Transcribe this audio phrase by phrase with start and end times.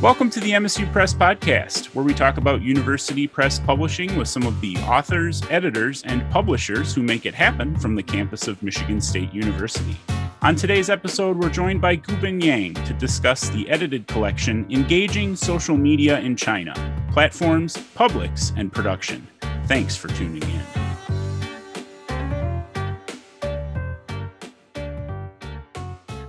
[0.00, 4.44] Welcome to the MSU Press Podcast, where we talk about university press publishing with some
[4.44, 9.00] of the authors, editors, and publishers who make it happen from the campus of Michigan
[9.00, 9.96] State University.
[10.42, 15.76] On today's episode, we're joined by Guobin Yang to discuss the edited collection Engaging Social
[15.76, 16.74] Media in China
[17.10, 19.26] Platforms, Publics, and Production.
[19.66, 20.77] Thanks for tuning in.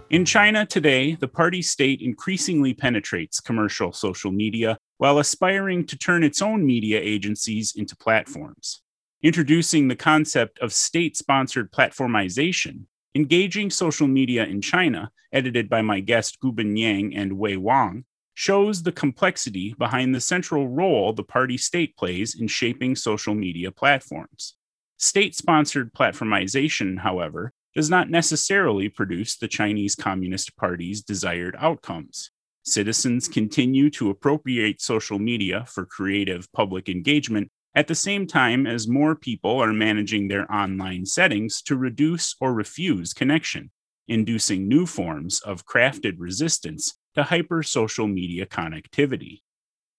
[0.10, 6.24] In China today, the party state increasingly penetrates commercial social media while aspiring to turn
[6.24, 8.82] its own media agencies into platforms.
[9.22, 16.00] Introducing the concept of state sponsored platformization, Engaging Social Media in China, edited by my
[16.00, 21.58] guest Guobin Yang and Wei Wang, shows the complexity behind the central role the party
[21.58, 24.56] state plays in shaping social media platforms.
[24.98, 32.32] State sponsored platformization, however, does not necessarily produce the Chinese Communist Party's desired outcomes.
[32.64, 38.88] Citizens continue to appropriate social media for creative public engagement at the same time as
[38.88, 43.72] more people are managing their online settings to reduce or refuse connection,
[44.08, 49.42] inducing new forms of crafted resistance to hyper social media connectivity.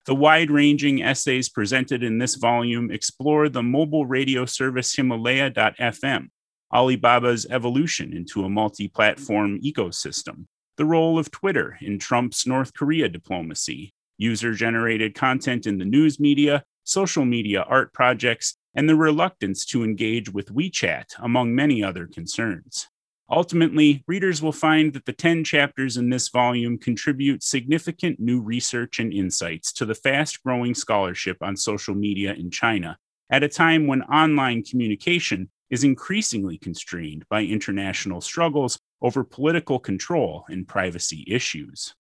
[0.07, 6.29] The wide ranging essays presented in this volume explore the mobile radio service Himalaya.fm,
[6.73, 13.09] Alibaba's evolution into a multi platform ecosystem, the role of Twitter in Trump's North Korea
[13.09, 19.65] diplomacy, user generated content in the news media, social media art projects, and the reluctance
[19.67, 22.89] to engage with WeChat, among many other concerns.
[23.29, 28.99] Ultimately, readers will find that the 10 chapters in this volume contribute significant new research
[28.99, 32.97] and insights to the fast growing scholarship on social media in China
[33.31, 40.45] at a time when online communication is increasingly constrained by international struggles over political control
[40.49, 41.95] and privacy issues.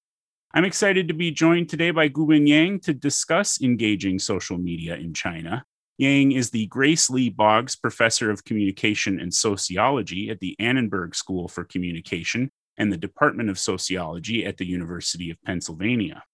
[0.52, 5.14] I'm excited to be joined today by Guobin Yang to discuss engaging social media in
[5.14, 5.64] China.
[5.96, 11.46] Yang is the Grace Lee Boggs Professor of Communication and Sociology at the Annenberg School
[11.46, 16.24] for Communication and the Department of Sociology at the University of Pennsylvania.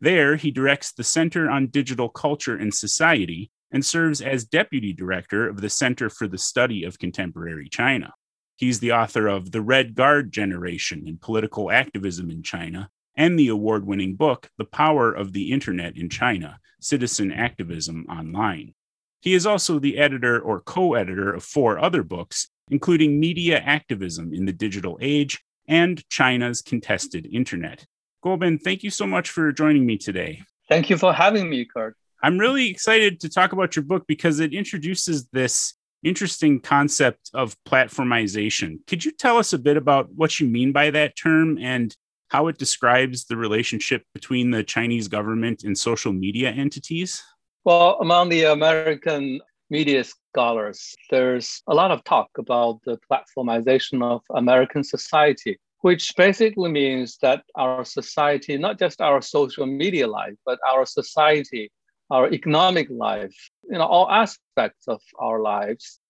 [0.00, 5.48] There, he directs the Center on Digital Culture and Society, and serves as deputy director
[5.48, 8.12] of the Center for the Study of Contemporary China.
[8.56, 13.48] He's the author of The Red Guard Generation and Political Activism in China and the
[13.48, 18.74] award winning book, The Power of the Internet in China Citizen Activism Online.
[19.20, 24.32] He is also the editor or co editor of four other books, including Media Activism
[24.32, 25.38] in the Digital Age
[25.68, 27.86] and China's Contested Internet.
[28.24, 30.42] Guobin, thank you so much for joining me today.
[30.68, 31.96] Thank you for having me, Kurt.
[32.22, 37.56] I'm really excited to talk about your book because it introduces this interesting concept of
[37.64, 38.78] platformization.
[38.86, 41.96] Could you tell us a bit about what you mean by that term and
[42.28, 47.22] how it describes the relationship between the Chinese government and social media entities?
[47.64, 54.20] Well, among the American media scholars, there's a lot of talk about the platformization of
[54.34, 60.58] American society, which basically means that our society, not just our social media life, but
[60.68, 61.70] our society
[62.10, 66.00] our economic life, you know, all aspects of our lives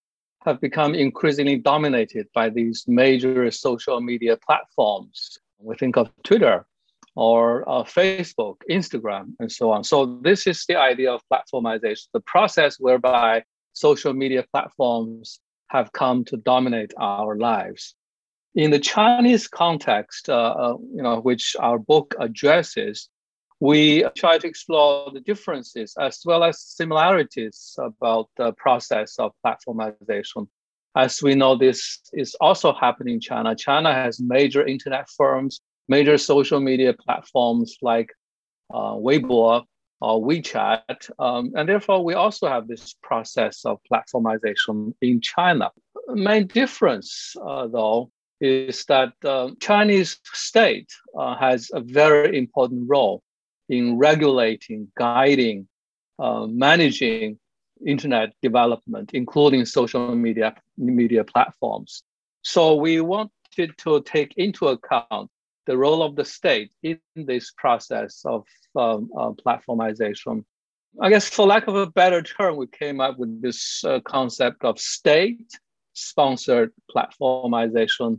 [0.45, 5.39] have become increasingly dominated by these major social media platforms.
[5.59, 6.67] We think of Twitter
[7.15, 9.85] or uh, Facebook, Instagram, and so on.
[9.85, 13.45] So this is the idea of platformization, the process whereby
[13.75, 17.95] social media platforms have come to dominate our lives.
[18.55, 23.09] In the Chinese context, uh, uh, you know, which our book addresses,
[23.61, 30.49] we try to explore the differences as well as similarities about the process of platformization.
[30.97, 33.55] As we know, this is also happening in China.
[33.55, 38.09] China has major internet firms, major social media platforms like
[38.73, 39.65] uh, Weibo
[40.01, 41.11] or WeChat.
[41.19, 45.71] Um, and therefore, we also have this process of platformization in China.
[46.07, 48.11] The main difference, uh, though,
[48.41, 53.23] is that uh, Chinese state uh, has a very important role
[53.71, 55.69] in regulating, guiding,
[56.19, 57.39] uh, managing
[57.87, 62.03] internet development, including social media media platforms.
[62.43, 65.31] So we wanted to take into account
[65.67, 68.45] the role of the state in this process of
[68.77, 70.45] um, uh, platformization.
[71.01, 74.65] I guess, for lack of a better term, we came up with this uh, concept
[74.65, 78.19] of state-sponsored platformization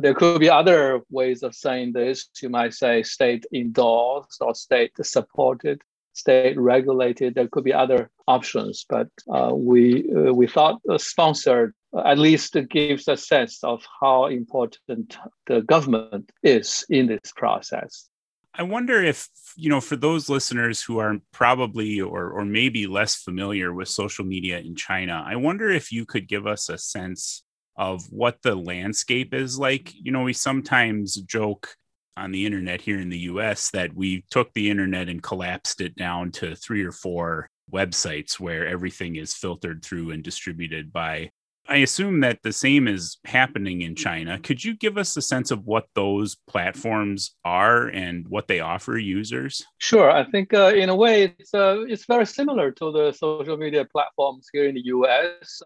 [0.00, 2.28] there could be other ways of saying this.
[2.40, 7.34] You might say state endorsed or state supported, state regulated.
[7.34, 11.74] There could be other options, but uh, we uh, we thought sponsored
[12.04, 18.08] at least gives a sense of how important the government is in this process.
[18.54, 23.14] I wonder if, you know, for those listeners who are probably or, or maybe less
[23.14, 27.44] familiar with social media in China, I wonder if you could give us a sense
[27.76, 29.92] of what the landscape is like.
[29.94, 31.74] You know, we sometimes joke
[32.16, 35.96] on the internet here in the US that we took the internet and collapsed it
[35.96, 41.30] down to three or four websites where everything is filtered through and distributed by
[41.68, 44.38] I assume that the same is happening in China.
[44.38, 48.98] Could you give us a sense of what those platforms are and what they offer
[48.98, 49.64] users?
[49.78, 50.10] Sure.
[50.10, 53.84] I think uh, in a way it's uh, it's very similar to the social media
[53.84, 55.62] platforms here in the US.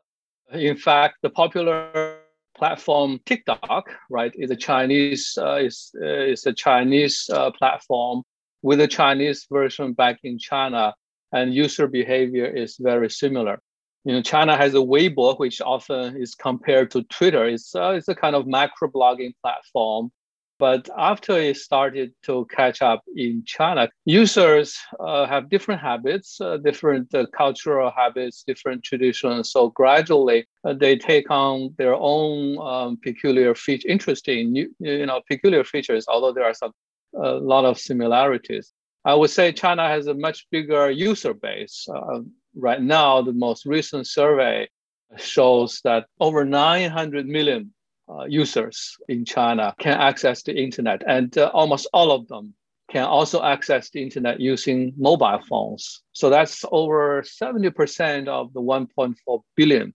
[0.53, 2.19] In fact, the popular
[2.57, 8.23] platform TikTok, right, is a Chinese uh, is uh, is a Chinese uh, platform
[8.63, 10.95] with a Chinese version back in China,
[11.33, 13.61] and user behavior is very similar.
[14.05, 17.45] You know, China has a Weibo, which often is compared to Twitter.
[17.47, 20.11] It's uh, it's a kind of macro blogging platform
[20.59, 26.57] but after it started to catch up in China, users uh, have different habits, uh,
[26.59, 29.51] different uh, cultural habits, different traditions.
[29.51, 35.65] So gradually, uh, they take on their own um, peculiar feature, interesting, you know, peculiar
[35.65, 36.07] features.
[36.09, 36.73] Although there are some
[37.15, 38.73] a lot of similarities.
[39.05, 41.87] I would say China has a much bigger user base.
[41.89, 42.21] Uh,
[42.55, 44.69] right now, the most recent survey
[45.17, 47.73] shows that over 900 million
[48.09, 52.55] uh, users in China can access the internet, and uh, almost all of them
[52.89, 56.03] can also access the internet using mobile phones.
[56.13, 59.93] So that's over 70% of the 1.4 billion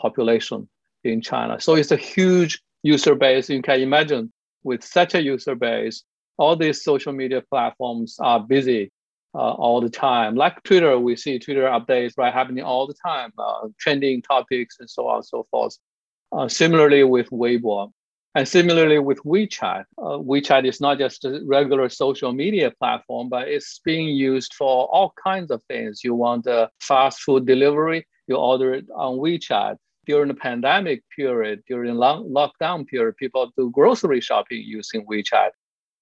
[0.00, 0.68] population
[1.04, 1.60] in China.
[1.60, 3.48] So it's a huge user base.
[3.48, 4.32] You can imagine
[4.64, 6.02] with such a user base,
[6.38, 8.90] all these social media platforms are busy
[9.34, 10.34] uh, all the time.
[10.34, 14.90] Like Twitter, we see Twitter updates right happening all the time, uh, trending topics and
[14.90, 15.76] so on and so forth.
[16.32, 17.92] Uh, similarly with Weibo,
[18.34, 19.84] and similarly with WeChat.
[19.96, 24.86] Uh, WeChat is not just a regular social media platform, but it's being used for
[24.88, 26.04] all kinds of things.
[26.04, 29.76] You want a fast food delivery, you order it on WeChat.
[30.04, 35.50] During the pandemic period, during long lockdown period, people do grocery shopping using WeChat.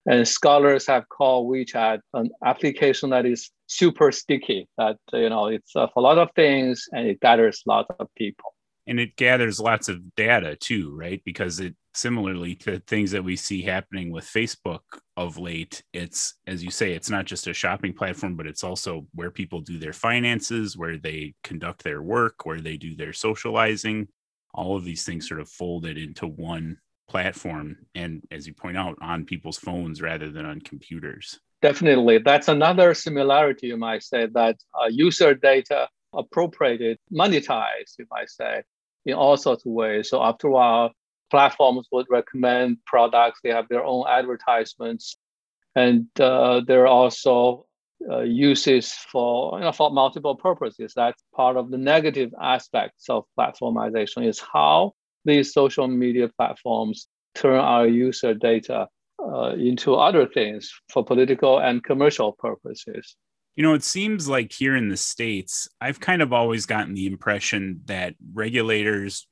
[0.06, 5.76] And scholars have called WeChat an application that is super sticky, that you know it's
[5.76, 8.53] uh, for a lot of things and it gathers lots of people
[8.86, 11.22] and it gathers lots of data too right?
[11.24, 14.80] Because it similarly to things that we see happening with facebook
[15.16, 19.06] of late it's as you say it's not just a shopping platform but it's also
[19.14, 24.08] where people do their finances where they conduct their work where they do their socializing.
[24.52, 26.78] All of these things sort of folded into one
[27.08, 31.38] platform and as you point out on people's phones rather than on computers.
[31.60, 32.18] Definitely.
[32.18, 38.62] That's another similarity you might say that uh, user data appropriated monetized you might say
[39.06, 40.08] in all sorts of ways.
[40.08, 40.92] So after a while,
[41.30, 43.40] platforms would recommend products.
[43.42, 45.16] They have their own advertisements,
[45.74, 47.66] and uh, there are also
[48.10, 50.92] uh, uses for you know, for multiple purposes.
[50.94, 54.92] That's part of the negative aspects of platformization is how
[55.24, 61.82] these social media platforms turn our user data uh, into other things for political and
[61.82, 63.16] commercial purposes.
[63.56, 67.06] You know, it seems like here in the States, I've kind of always gotten the
[67.06, 69.28] impression that regulators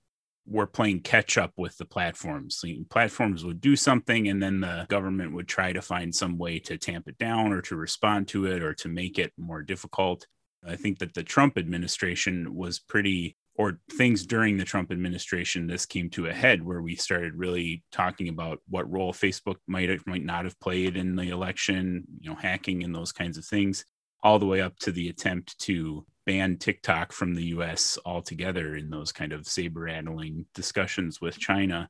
[0.47, 2.63] were playing catch up with the platforms.
[2.91, 6.79] platforms would do something, and then the government would try to find some way to
[6.79, 10.27] tamp it down or to respond to it or to make it more difficult.
[10.65, 15.85] I think that the Trump administration was pretty, or things during the Trump administration, this
[15.85, 20.25] came to a head where we started really talking about what role Facebook might might
[20.25, 23.85] not have played in the election, you know, hacking and those kinds of things
[24.23, 28.91] all the way up to the attempt to ban TikTok from the US altogether in
[28.91, 31.89] those kind of saber rattling discussions with China.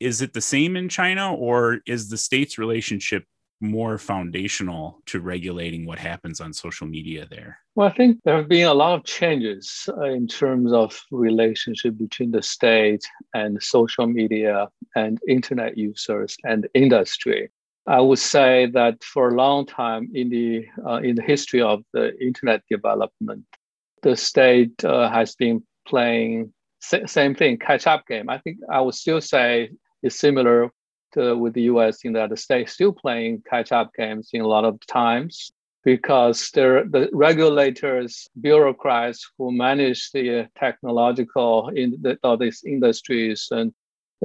[0.00, 3.24] Is it the same in China, or is the state's relationship
[3.60, 7.58] more foundational to regulating what happens on social media there?
[7.74, 11.96] Well, I think there have been a lot of changes uh, in terms of relationship
[11.96, 17.50] between the state and social media and internet users and industry.
[17.86, 21.82] I would say that for a long time in the uh, in the history of
[21.92, 23.44] the internet development,
[24.02, 28.30] the state uh, has been playing sa- same thing catch up game.
[28.30, 29.70] I think I would still say
[30.02, 30.70] it's similar
[31.12, 32.04] to, with the U.S.
[32.04, 35.52] in that the state still playing catch up games in a lot of times
[35.84, 43.74] because they're the regulators, bureaucrats who manage the technological in the, all these industries and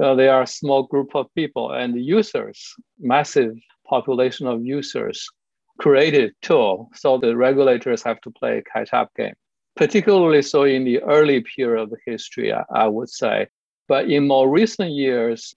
[0.02, 3.54] uh, they are a small group of people and users, massive
[3.86, 5.26] population of users
[5.78, 6.90] created tool.
[6.94, 9.34] So the regulators have to play catch up game,
[9.76, 13.48] particularly so in the early period of history, I, I would say.
[13.88, 15.54] But in more recent years,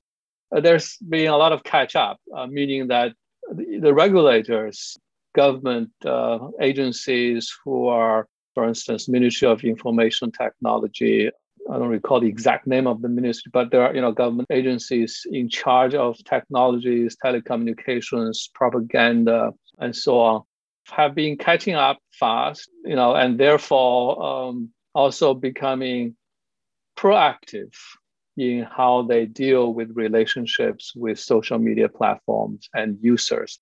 [0.56, 3.14] uh, there's been a lot of catch up, uh, meaning that
[3.52, 4.98] the, the regulators,
[5.34, 11.30] government uh, agencies who are, for instance, Ministry of Information Technology.
[11.72, 14.48] I don't recall the exact name of the ministry, but there are you know government
[14.52, 20.42] agencies in charge of technologies, telecommunications, propaganda, and so on,
[20.88, 26.16] have been catching up fast, you know, and therefore um, also becoming
[26.98, 27.74] proactive
[28.38, 33.60] in how they deal with relationships with social media platforms and users.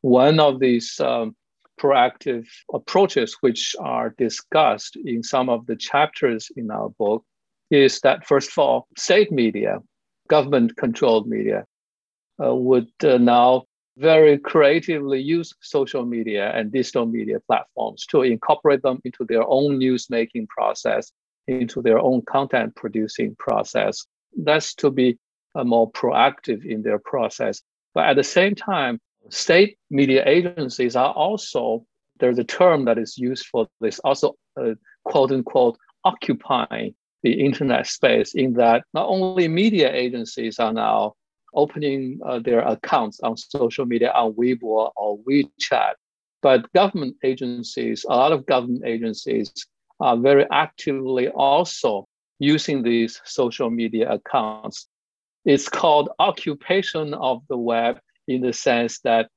[0.00, 1.36] One of these um,
[1.80, 7.24] proactive approaches, which are discussed in some of the chapters in our book,
[7.70, 9.78] is that first of all, state media,
[10.28, 11.64] government controlled media,
[12.42, 13.64] uh, would uh, now
[13.96, 19.78] very creatively use social media and digital media platforms to incorporate them into their own
[19.78, 21.12] news making process,
[21.48, 24.04] into their own content producing process.
[24.36, 25.18] That's to be
[25.54, 27.62] uh, more proactive in their process.
[27.94, 31.86] But at the same time, state media agencies are also,
[32.20, 37.86] there's a term that is used for this, also uh, quote unquote, occupying the internet
[37.86, 41.14] space in that not only media agencies are now
[41.54, 45.94] opening uh, their accounts on social media on Weibo or WeChat.
[46.42, 49.52] But government agencies, a lot of government agencies
[49.98, 52.06] are very actively also
[52.38, 54.86] using these social media accounts.
[55.44, 59.30] It's called occupation of the web in the sense that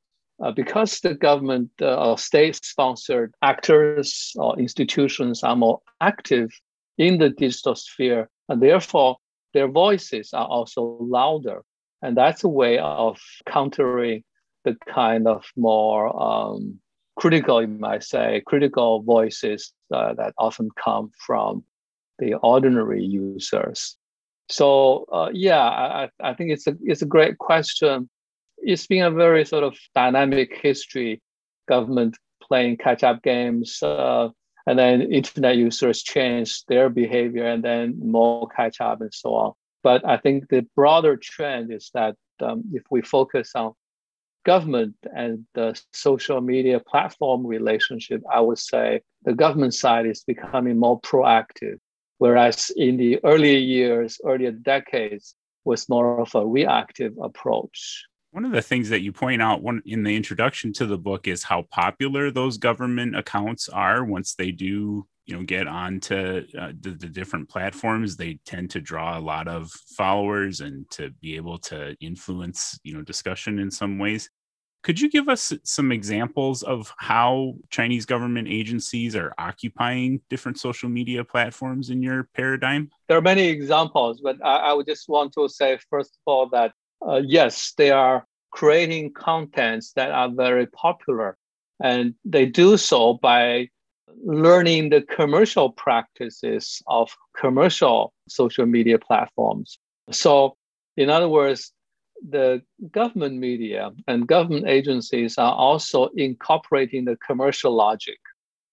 [0.43, 6.49] uh, because the government uh, or state-sponsored actors or institutions are more active
[6.99, 9.17] in the digital sphere, and therefore
[9.53, 11.63] their voices are also louder.
[12.03, 14.23] And that's a way of countering
[14.63, 16.79] the kind of more um,
[17.15, 21.63] critical, you might say, critical voices uh, that often come from
[22.19, 23.97] the ordinary users.
[24.49, 28.09] So uh, yeah, I, I think it's a it's a great question.
[28.57, 31.21] It's been a very sort of dynamic history.
[31.67, 34.29] Government playing catch-up games, uh,
[34.67, 39.53] and then internet users change their behavior, and then more catch-up and so on.
[39.83, 43.73] But I think the broader trend is that um, if we focus on
[44.45, 50.77] government and the social media platform relationship, I would say the government side is becoming
[50.79, 51.77] more proactive,
[52.17, 55.35] whereas in the earlier years, earlier decades,
[55.65, 58.05] was more of a reactive approach.
[58.31, 61.27] One of the things that you point out one in the introduction to the book
[61.27, 66.71] is how popular those government accounts are once they do you know get onto uh,
[66.79, 71.35] the, the different platforms they tend to draw a lot of followers and to be
[71.35, 74.29] able to influence you know discussion in some ways
[74.81, 80.87] could you give us some examples of how Chinese government agencies are occupying different social
[80.87, 82.89] media platforms in your paradigm?
[83.09, 86.47] There are many examples, but I, I would just want to say, first of all,
[86.51, 86.71] that
[87.07, 91.37] uh, yes, they are creating contents that are very popular.
[91.81, 93.69] And they do so by
[94.25, 99.79] learning the commercial practices of commercial social media platforms.
[100.11, 100.57] So,
[100.97, 101.71] in other words,
[102.27, 108.19] the government media and government agencies are also incorporating the commercial logic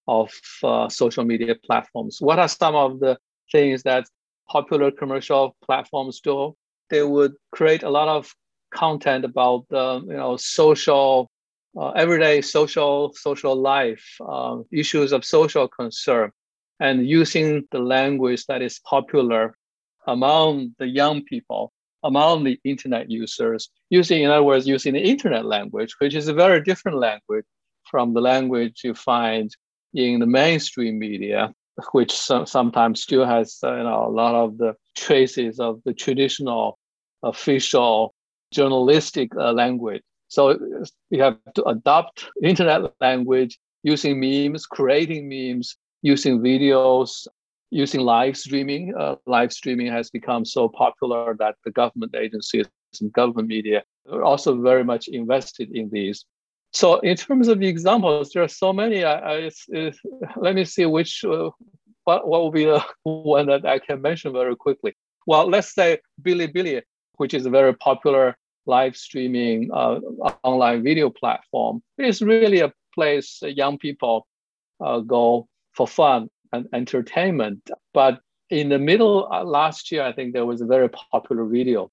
[0.09, 0.33] of
[0.64, 2.18] uh, social media platforms.
[2.21, 3.18] What are some of the
[3.52, 4.06] things that
[4.49, 6.56] popular commercial platforms do?
[6.90, 8.33] They would create a lot of
[8.73, 11.31] content about uh, you know social
[11.78, 16.31] uh, everyday social social life, uh, issues of social concern,
[16.81, 19.55] and using the language that is popular
[20.07, 25.45] among the young people, among the internet users, using, in other words, using the internet
[25.45, 27.45] language, which is a very different language
[27.90, 29.50] from the language you find
[29.95, 31.52] in the mainstream media,
[31.92, 35.92] which so, sometimes still has uh, you know, a lot of the traces of the
[35.92, 36.78] traditional
[37.23, 38.14] official
[38.52, 40.02] journalistic uh, language.
[40.28, 40.59] So
[41.11, 47.26] you have to adopt internet language using memes, creating memes, using videos,
[47.71, 48.95] using live streaming.
[48.99, 52.66] Uh, live streaming has become so popular that the government agencies
[53.00, 56.25] and government media are also very much invested in these.
[56.76, 59.02] So in terms of the examples, there are so many.
[59.02, 59.99] I, I it's, it's,
[60.37, 61.49] let me see which uh,
[62.04, 64.92] what, what will be the one that I can mention very quickly.
[65.26, 66.83] Well, let's say Bilibili,
[67.16, 70.00] which is a very popular live streaming uh,
[70.45, 71.83] online video platform.
[71.97, 74.26] It's really a place young people
[74.85, 77.71] uh, go for fun and entertainment.
[77.95, 81.90] But in the middle uh, last year, I think there was a very popular video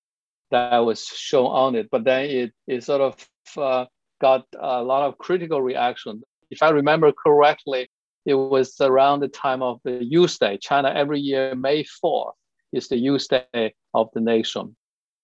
[0.51, 3.15] that was shown on it, but then it, it sort of
[3.57, 3.85] uh,
[4.23, 6.23] got a lot of critical reaction.
[6.49, 7.89] If I remember correctly,
[8.25, 10.57] it was around the time of the Youth Day.
[10.61, 12.31] China every year, May 4th,
[12.71, 14.75] is the Youth Day of the nation.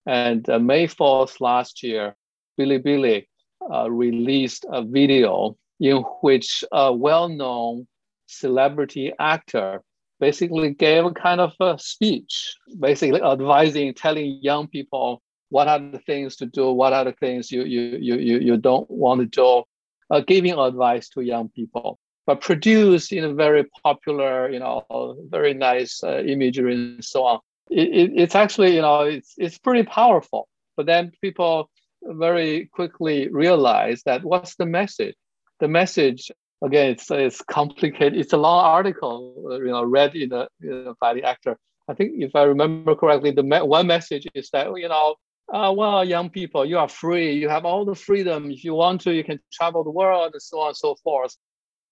[0.06, 2.14] And uh, May 4th last year,
[2.60, 3.26] Bilibili
[3.74, 7.88] uh, released a video in which a well-known
[8.28, 9.82] celebrity actor
[10.20, 16.00] basically gave a kind of a speech, basically advising, telling young people what are the
[16.00, 19.26] things to do, what are the things you you you you, you don't want to
[19.26, 19.64] do,
[20.10, 25.54] uh, giving advice to young people, but produced in a very popular, you know, very
[25.54, 27.40] nice uh, imagery and so on.
[27.70, 30.48] It, it, it's actually, you know, it's it's pretty powerful.
[30.78, 31.70] But then people
[32.04, 35.16] very quickly realize that what's the message?
[35.60, 36.32] The message
[36.64, 38.18] again, it's it's complicated.
[38.18, 41.58] It's a long article, uh, you know, read in you know, by the actor.
[41.88, 45.16] I think if I remember correctly, the me- one message is that you know,
[45.54, 47.34] uh, well, young people, you are free.
[47.34, 48.52] You have all the freedom.
[48.52, 51.36] If you want to, you can travel the world and so on and so forth.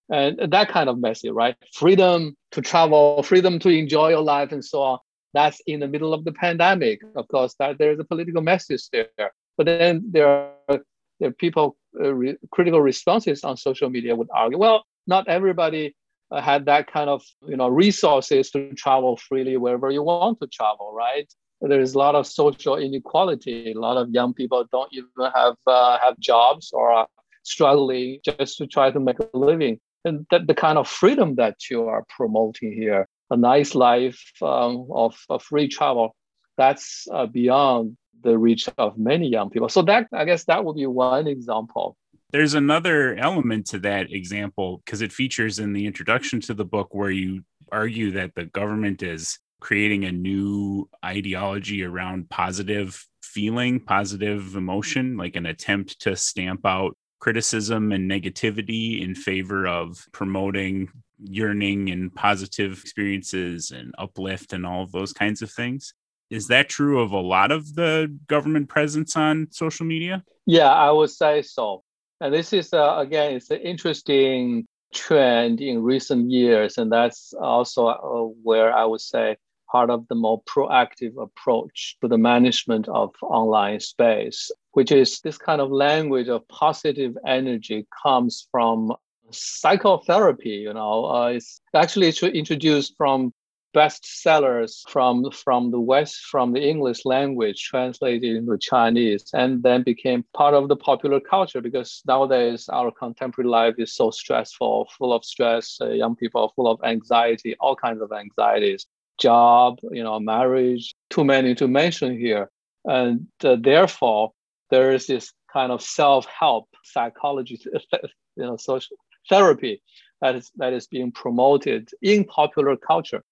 [0.10, 1.56] And that kind of message, right?
[1.74, 5.00] Freedom to travel, freedom to enjoy your life, and so on.
[5.34, 7.02] That's in the middle of the pandemic.
[7.16, 9.10] Of course, that there's a political message there.
[9.58, 10.80] But then there are,
[11.20, 15.96] there are people uh, re- critical responses on social media would argue, well, not everybody
[16.32, 20.48] uh, had that kind of you know resources to travel freely wherever you want to
[20.48, 21.32] travel, right?
[21.62, 23.72] There's a lot of social inequality.
[23.72, 27.08] A lot of young people don't even have uh, have jobs or are
[27.44, 29.80] struggling just to try to make a living.
[30.06, 34.88] And that the kind of freedom that you are promoting here, a nice life um,
[34.92, 36.16] of, of free travel,
[36.58, 39.70] that's uh, beyond the reach of many young people.
[39.70, 41.98] So that I guess that would be one example.
[42.32, 46.90] There's another element to that example because it features in the introduction to the book
[46.92, 54.56] where you argue that the government is creating a new ideology around positive feeling, positive
[54.56, 61.90] emotion, like an attempt to stamp out criticism and negativity in favor of promoting yearning
[61.90, 65.94] and positive experiences and uplift and all of those kinds of things.
[66.30, 70.24] Is that true of a lot of the government presence on social media?
[70.46, 71.84] Yeah, I would say so.
[72.20, 76.78] And this is, uh, again, it's an interesting trend in recent years.
[76.78, 79.38] And that's also uh, where I would say
[79.72, 85.38] part of the more proactive approach to the management of online space, which is this
[85.38, 88.94] kind of language of positive energy comes from
[89.32, 90.50] psychotherapy.
[90.50, 93.34] You know, uh, it's actually introduced from
[93.78, 100.26] bestsellers from from the West, from the English language, translated into Chinese, and then became
[100.34, 105.24] part of the popular culture because nowadays our contemporary life is so stressful, full of
[105.24, 105.78] stress.
[105.80, 110.96] Uh, young people are full of anxiety, all kinds of anxieties, job, you know, marriage,
[111.10, 112.50] too many to mention here,
[112.86, 114.32] and uh, therefore
[114.70, 117.60] there is this kind of self-help psychology,
[117.94, 118.98] you know, social
[119.30, 119.82] therapy
[120.22, 123.24] that is that is being promoted in popular culture.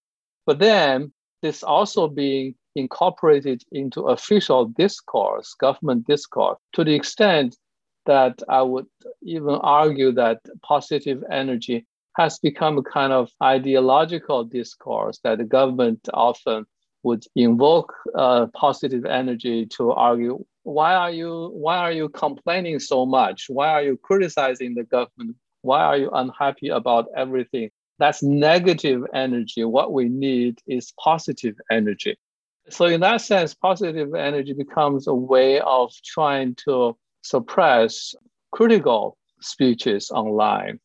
[0.46, 7.56] But then this also being incorporated into official discourse, government discourse, to the extent
[8.06, 8.86] that I would
[9.24, 11.86] even argue that positive energy
[12.16, 16.66] has become a kind of ideological discourse that the government often
[17.04, 23.06] would invoke uh, positive energy to argue why are you why are you complaining so
[23.06, 29.04] much why are you criticizing the government why are you unhappy about everything that's negative
[29.14, 29.64] energy.
[29.64, 32.18] What we need is positive energy.
[32.70, 38.16] So, in that sense, positive energy becomes a way of trying to suppress
[38.52, 40.80] critical speeches online.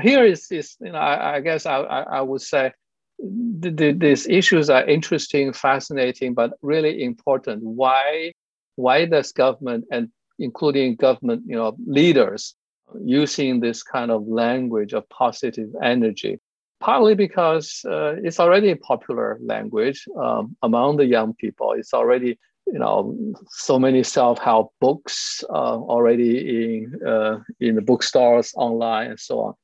[0.00, 2.72] Here is, is you know, I, I guess I, I, would say
[3.18, 7.62] the, the, these issues are interesting, fascinating, but really important.
[7.62, 8.32] Why,
[8.76, 12.54] why does government and including government, you know, leaders
[13.02, 16.38] using this kind of language of positive energy,
[16.80, 21.72] partly because uh, it's already a popular language um, among the young people.
[21.72, 28.52] It's already, you know, so many self-help books uh, already in uh, in the bookstores,
[28.56, 29.54] online, and so on.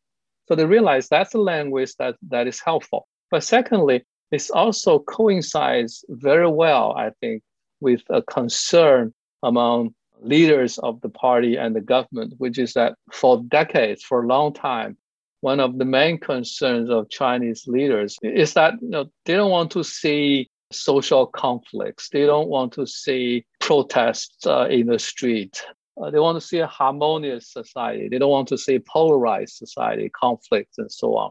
[0.46, 3.06] So they realize that's a language that that is helpful.
[3.30, 7.42] But secondly, it also coincides very well, I think,
[7.80, 13.42] with a concern among leaders of the party and the government, which is that for
[13.48, 14.96] decades, for a long time,
[15.40, 19.70] one of the main concerns of Chinese leaders is that you know, they don't want
[19.72, 22.08] to see social conflicts.
[22.08, 25.62] They don't want to see protests uh, in the street.
[26.00, 28.08] Uh, they want to see a harmonious society.
[28.08, 31.30] They don't want to see polarized society, conflicts, and so on.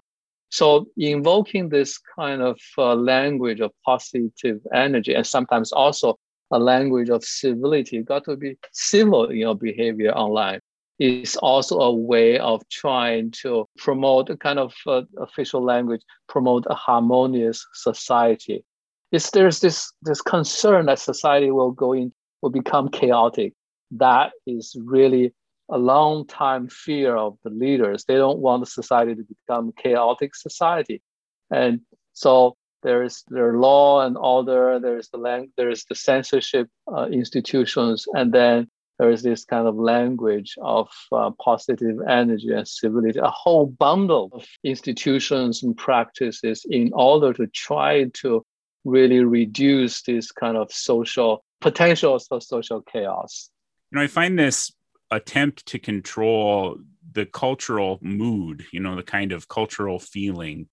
[0.50, 6.18] So, invoking this kind of uh, language of positive energy and sometimes also
[6.52, 7.98] a language of civility.
[7.98, 10.60] You got to be civil in your behavior online.
[11.00, 16.66] Is also a way of trying to promote a kind of uh, official language, promote
[16.70, 18.64] a harmonious society.
[19.12, 23.54] Is there's this this concern that society will go in will become chaotic.
[23.98, 25.34] That is really
[25.70, 28.06] a long time fear of the leaders.
[28.06, 31.02] They don't want the society to become chaotic society.
[31.50, 31.82] And
[32.14, 38.34] so there's their law and order, there's the lang- there's the censorship uh, institutions, and
[38.34, 38.68] then
[39.00, 44.30] there is this kind of language of uh, positive energy and civility, a whole bundle
[44.34, 48.46] of institutions and practices in order to try to
[48.86, 53.50] really reduce this kind of social potentials for social chaos.
[53.94, 54.72] You know, I find this
[55.12, 56.80] attempt to control
[57.12, 60.68] the cultural mood, you know, the kind of cultural feeling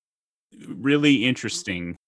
[0.66, 1.98] really interesting.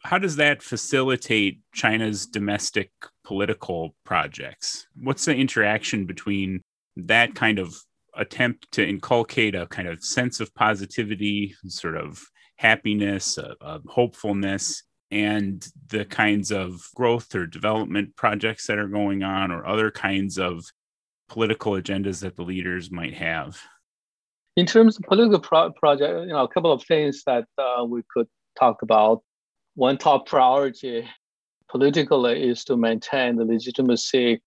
[0.00, 2.90] How does that facilitate China's domestic
[3.22, 4.88] political projects?
[5.00, 6.62] What's the interaction between
[6.96, 7.72] that kind of
[8.16, 12.24] attempt to inculcate a kind of sense of positivity, sort of
[12.56, 19.22] happiness, a, a hopefulness, and the kinds of growth or development projects that are going
[19.22, 20.64] on, or other kinds of
[21.28, 23.60] political agendas that the leaders might have?
[24.56, 28.02] In terms of political pro- project, you know, a couple of things that uh, we
[28.12, 28.26] could
[28.58, 29.22] talk about.
[29.74, 31.08] One top priority
[31.68, 34.42] politically is to maintain the legitimacy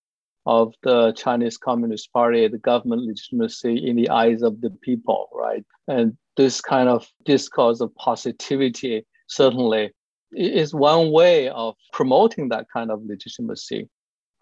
[0.45, 5.65] of the Chinese Communist Party, the government legitimacy in the eyes of the people, right?
[5.87, 9.91] And this kind of discourse of positivity certainly
[10.35, 13.89] is one way of promoting that kind of legitimacy.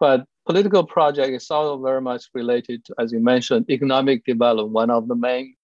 [0.00, 4.72] But political project is also very much related to, as you mentioned, economic development.
[4.72, 5.54] One of the main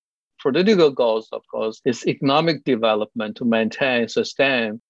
[0.41, 4.81] political goals, of course, is economic development to maintain, sustain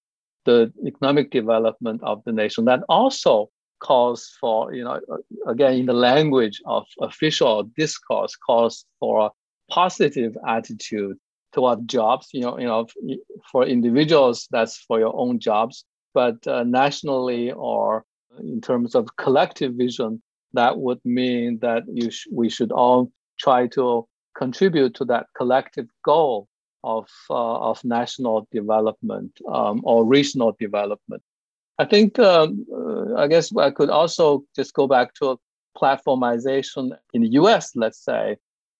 [0.45, 2.65] the economic development of the nation.
[2.65, 3.49] That also
[3.79, 4.99] calls for, you know,
[5.47, 9.29] again, in the language of official discourse, calls for a
[9.71, 11.17] positive attitude
[11.53, 12.29] toward jobs.
[12.33, 12.87] You know, you know,
[13.51, 18.05] for individuals, that's for your own jobs, but uh, nationally or
[18.39, 20.21] in terms of collective vision,
[20.53, 25.87] that would mean that you sh- we should all try to contribute to that collective
[26.03, 26.47] goal
[26.83, 31.21] of, uh, of national development um, or regional development.
[31.77, 35.39] I think, um, uh, I guess I could also just go back to
[35.77, 38.37] platformization in the US, let's say,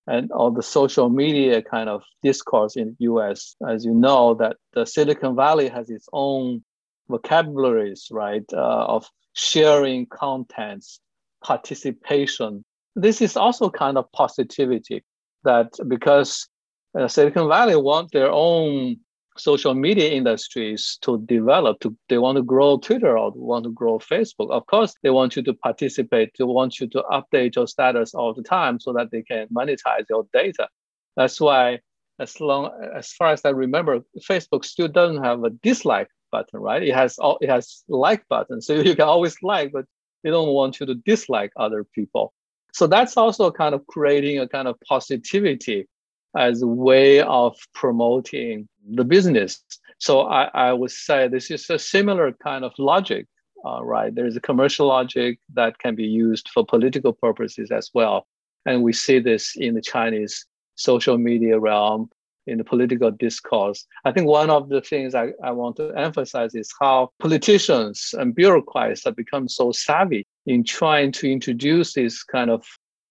[0.09, 3.55] and all the social media kind of discourse in the US.
[3.67, 6.63] As you know, that the Silicon Valley has its own
[7.09, 10.99] vocabularies, right, uh, of sharing contents,
[11.43, 12.65] participation.
[12.95, 15.03] This is also kind of positivity
[15.43, 16.49] that because
[16.97, 18.97] uh, Silicon Valley want their own
[19.39, 23.99] social media industries to develop, to, they want to grow Twitter or want to grow
[23.99, 24.51] Facebook.
[24.51, 28.33] Of course, they want you to participate, they want you to update your status all
[28.33, 30.67] the time so that they can monetize your data.
[31.15, 31.79] That's why,
[32.19, 36.83] as long as far as I remember, Facebook still doesn't have a dislike button, right?
[36.83, 39.85] It has all it has like button, so you can always like, but
[40.23, 42.33] they don't want you to dislike other people.
[42.73, 45.87] So that's also kind of creating a kind of positivity
[46.35, 49.63] as a way of promoting the business.
[49.97, 53.27] So I, I would say this is a similar kind of logic,
[53.65, 54.13] uh, right?
[54.13, 58.27] There's a commercial logic that can be used for political purposes as well.
[58.65, 62.09] And we see this in the Chinese social media realm
[62.47, 63.85] in the political discourse.
[64.05, 68.33] I think one of the things I, I want to emphasize is how politicians and
[68.33, 72.65] bureaucrats have become so savvy in trying to introduce this kind of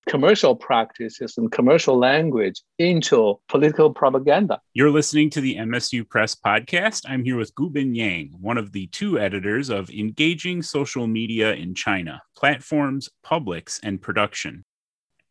[0.09, 4.59] commercial practices and commercial language into political propaganda.
[4.73, 7.05] You're listening to the MSU Press podcast.
[7.07, 11.75] I'm here with Guobin Yang, one of the two editors of Engaging Social Media in
[11.75, 14.64] China Platforms, Publics, and Production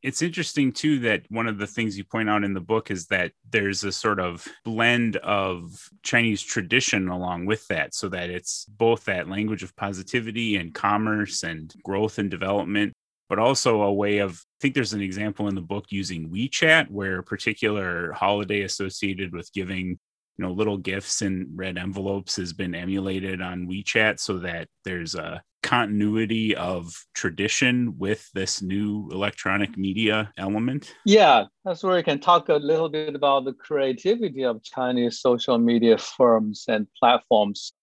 [0.04, 3.08] it's interesting too that one of the things you point out in the book is
[3.08, 8.66] that there's a sort of blend of Chinese tradition along with that, so that it's
[8.66, 12.94] both that language of positivity and commerce and growth and development,
[13.30, 16.90] but also a way of I think there's an example in the book using WeChat
[16.90, 20.00] where a particular holiday associated with giving
[20.38, 25.16] you know little gifts in red envelopes has been emulated on WeChat so that there's
[25.16, 30.94] a continuity of tradition with this new electronic media element?
[31.04, 35.58] Yeah, that's where we can talk a little bit about the creativity of Chinese social
[35.58, 37.74] media firms and platforms.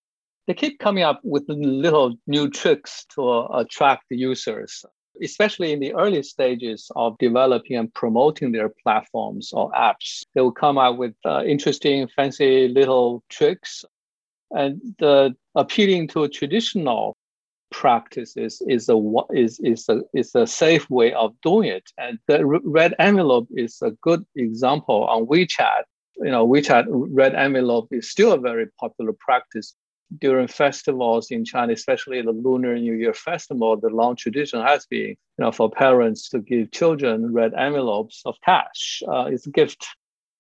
[0.47, 4.83] They keep coming up with little new tricks to attract the users,
[5.23, 10.25] especially in the early stages of developing and promoting their platforms or apps.
[10.35, 13.85] They will come up with uh, interesting, fancy little tricks
[14.55, 17.17] and the appealing to traditional
[17.71, 18.97] practices is a
[19.33, 21.91] is is a is a safe way of doing it.
[21.99, 25.83] And the red envelope is a good example on WeChat.
[26.19, 29.75] You know, WeChat red envelope is still a very popular practice.
[30.21, 35.11] During festivals in China, especially the Lunar New Year festival, the long tradition has been,
[35.11, 39.03] you know, for parents to give children red envelopes of cash.
[39.09, 39.87] Uh, it's a gift,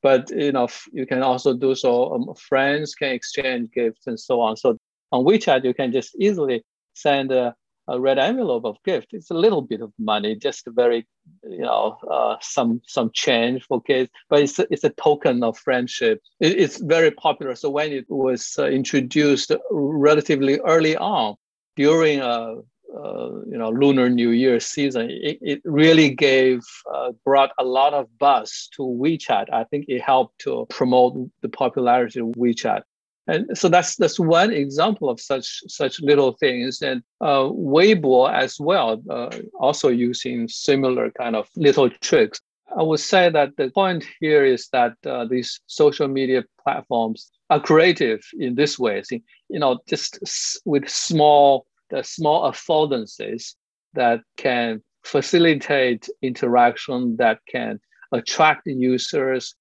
[0.02, 2.14] but you know, you can also do so.
[2.14, 4.56] Um, friends can exchange gifts and so on.
[4.56, 4.78] So
[5.12, 6.62] on WeChat, you can just easily
[6.94, 7.54] send a
[7.88, 9.08] a red envelope of gift.
[9.12, 11.06] It's a little bit of money, just a very,
[11.42, 15.58] you know, uh, some some change for kids, but it's a, it's a token of
[15.58, 16.20] friendship.
[16.40, 17.54] It, it's very popular.
[17.54, 21.36] So when it was uh, introduced relatively early on,
[21.76, 22.54] during a uh,
[22.96, 26.60] uh, you know Lunar New Year season, it, it really gave
[26.92, 29.52] uh, brought a lot of buzz to WeChat.
[29.52, 32.82] I think it helped to promote the popularity of WeChat.
[33.26, 36.82] And so that's that's one example of such such little things.
[36.82, 42.40] And uh, Weibo as well, uh, also using similar kind of little tricks.
[42.76, 47.60] I would say that the point here is that uh, these social media platforms are
[47.60, 49.02] creative in this way.
[49.10, 50.18] You know, just
[50.66, 53.54] with small the small affordances
[53.94, 57.80] that can facilitate interaction, that can
[58.12, 59.54] attract users.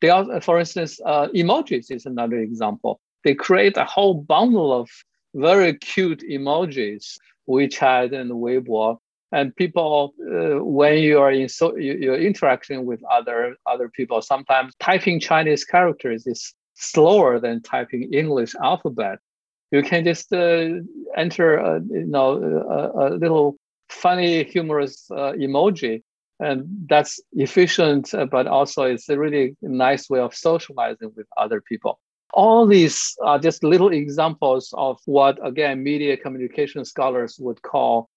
[0.00, 4.88] They are, for instance, uh, emojis is another example they create a whole bundle of
[5.34, 7.16] very cute emojis,
[7.48, 8.98] WeChat and Weibo.
[9.32, 14.74] And people, uh, when you are in so you're interacting with other other people, sometimes
[14.80, 19.18] typing Chinese characters is slower than typing English alphabet.
[19.70, 20.80] You can just uh,
[21.16, 22.28] enter, a, you know,
[22.68, 23.56] a, a little
[23.88, 26.02] funny, humorous uh, emoji,
[26.40, 32.00] and that's efficient, but also it's a really nice way of socializing with other people.
[32.32, 38.08] All these are just little examples of what, again, media communication scholars would call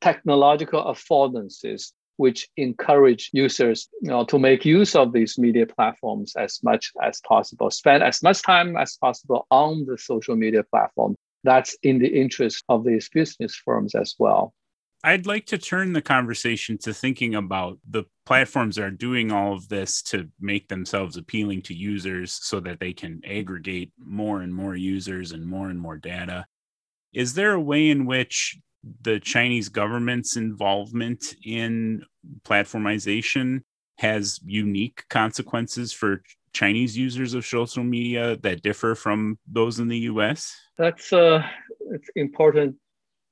[0.00, 6.60] technological affordances, which encourage users you know, to make use of these media platforms as
[6.62, 11.16] much as possible, spend as much time as possible on the social media platform.
[11.44, 14.52] That's in the interest of these business firms as well.
[15.02, 19.68] I'd like to turn the conversation to thinking about the platforms are doing all of
[19.68, 24.76] this to make themselves appealing to users so that they can aggregate more and more
[24.76, 26.44] users and more and more data.
[27.14, 28.58] Is there a way in which
[29.02, 32.02] the Chinese government's involvement in
[32.42, 33.62] platformization
[33.98, 39.98] has unique consequences for Chinese users of social media that differ from those in the
[40.00, 40.54] US?
[40.76, 41.50] That's a
[41.90, 42.76] it's important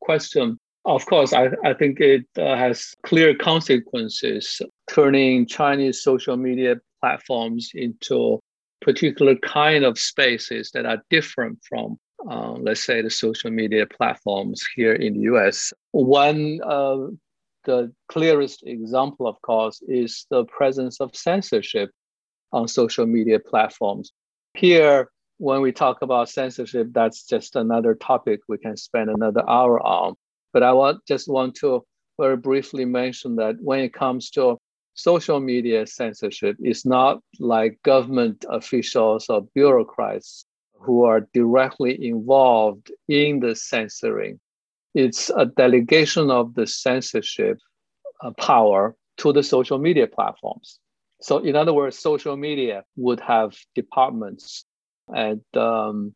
[0.00, 0.58] question.
[0.84, 7.70] Of course, I, I think it uh, has clear consequences, turning Chinese social media platforms
[7.74, 8.40] into
[8.80, 11.98] particular kind of spaces that are different from,
[12.30, 15.72] uh, let's say, the social media platforms here in the US.
[15.92, 17.10] One of
[17.64, 21.90] the clearest example, of course, is the presence of censorship
[22.52, 24.12] on social media platforms.
[24.54, 29.80] Here, when we talk about censorship, that's just another topic we can spend another hour
[29.84, 30.14] on.
[30.52, 31.84] But I want, just want to
[32.18, 34.58] very briefly mention that when it comes to
[34.94, 40.44] social media censorship, it's not like government officials or bureaucrats
[40.80, 44.40] who are directly involved in the censoring.
[44.94, 47.58] It's a delegation of the censorship
[48.22, 50.80] uh, power to the social media platforms.
[51.20, 54.64] So, in other words, social media would have departments
[55.08, 56.14] and um,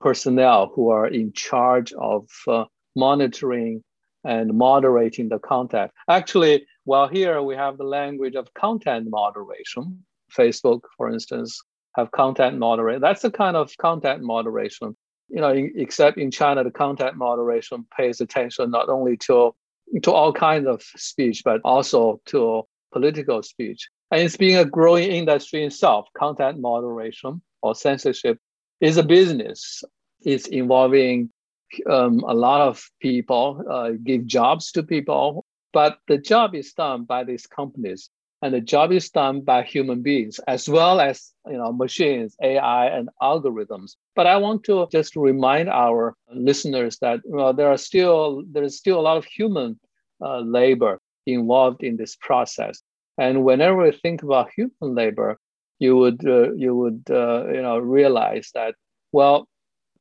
[0.00, 2.64] personnel who are in charge of uh,
[2.96, 3.82] monitoring
[4.24, 5.90] and moderating the content.
[6.08, 10.04] Actually, while here we have the language of content moderation.
[10.36, 11.60] Facebook, for instance,
[11.96, 13.00] have content moderation.
[13.00, 14.96] That's the kind of content moderation.
[15.28, 19.54] You know, except in China, the content moderation pays attention not only to
[20.02, 23.88] to all kinds of speech, but also to political speech.
[24.10, 26.08] And it's being a growing industry itself.
[26.16, 28.38] Content moderation or censorship
[28.80, 29.82] is a business.
[30.20, 31.30] It's involving
[31.88, 37.04] um, a lot of people uh, give jobs to people, but the job is done
[37.04, 38.10] by these companies,
[38.42, 42.86] and the job is done by human beings as well as you know machines, AI,
[42.86, 43.96] and algorithms.
[44.16, 48.78] But I want to just remind our listeners that well, there are still there is
[48.78, 49.78] still a lot of human
[50.20, 52.82] uh, labor involved in this process,
[53.18, 55.38] and whenever we think about human labor,
[55.78, 58.74] you would uh, you would uh, you know realize that
[59.12, 59.48] well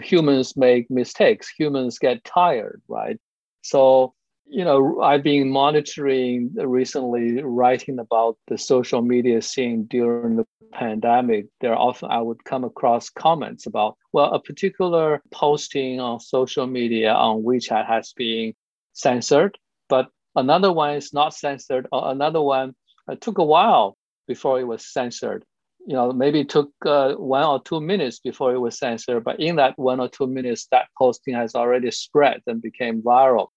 [0.03, 3.17] humans make mistakes, humans get tired, right?
[3.61, 4.13] So,
[4.45, 11.45] you know, I've been monitoring recently, writing about the social media scene during the pandemic.
[11.61, 17.13] There often I would come across comments about, well, a particular posting on social media
[17.13, 18.53] on WeChat has been
[18.93, 22.75] censored, but another one is not censored, or another one
[23.07, 25.45] uh, took a while before it was censored.
[25.87, 29.55] You know, maybe took uh, one or two minutes before it was censored, but in
[29.55, 33.47] that one or two minutes, that posting has already spread and became viral.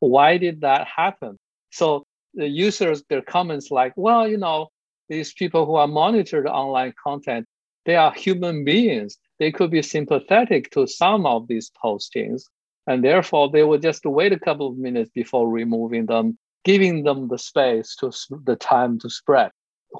[0.00, 1.38] Why did that happen?
[1.70, 4.68] So the users, their comments like, well, you know,
[5.08, 7.46] these people who are monitored online content,
[7.84, 9.18] they are human beings.
[9.38, 12.44] They could be sympathetic to some of these postings.
[12.86, 17.28] And therefore, they would just wait a couple of minutes before removing them, giving them
[17.28, 18.10] the space to
[18.44, 19.50] the time to spread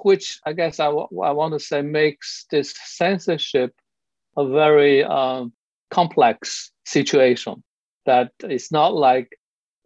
[0.03, 3.73] which I guess I, w- I want to say makes this censorship
[4.37, 5.53] a very um,
[5.91, 7.63] complex situation.
[8.07, 9.29] That it's not like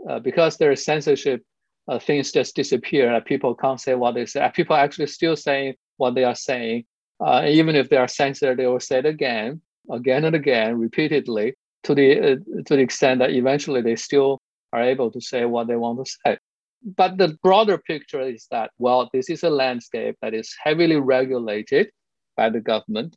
[0.08, 1.42] uh, because there is censorship,
[1.88, 3.14] uh, things just disappear.
[3.14, 4.50] Uh, people can't say what they say.
[4.54, 6.84] People actually still saying what they are saying.
[7.20, 11.54] Uh, even if they are censored, they will say it again, again and again, repeatedly,
[11.84, 14.40] to the uh, to the extent that eventually they still
[14.72, 16.38] are able to say what they want to say
[16.82, 21.90] but the broader picture is that, well, this is a landscape that is heavily regulated
[22.36, 23.16] by the government,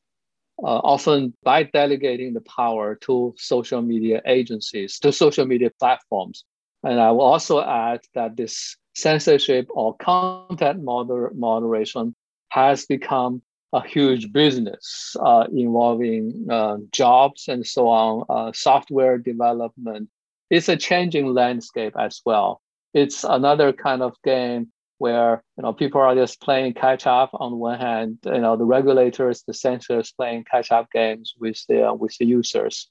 [0.64, 6.44] uh, often by delegating the power to social media agencies, to social media platforms.
[6.84, 12.16] And I will also add that this censorship or content moder- moderation
[12.50, 13.42] has become
[13.74, 20.10] a huge business uh, involving uh, jobs and so on, uh, software development.
[20.50, 22.61] It's a changing landscape as well
[22.94, 27.58] it's another kind of game where you know people are just playing catch up on
[27.58, 31.94] one hand you know the regulators the censors playing catch up games with the uh,
[31.94, 32.88] with the users.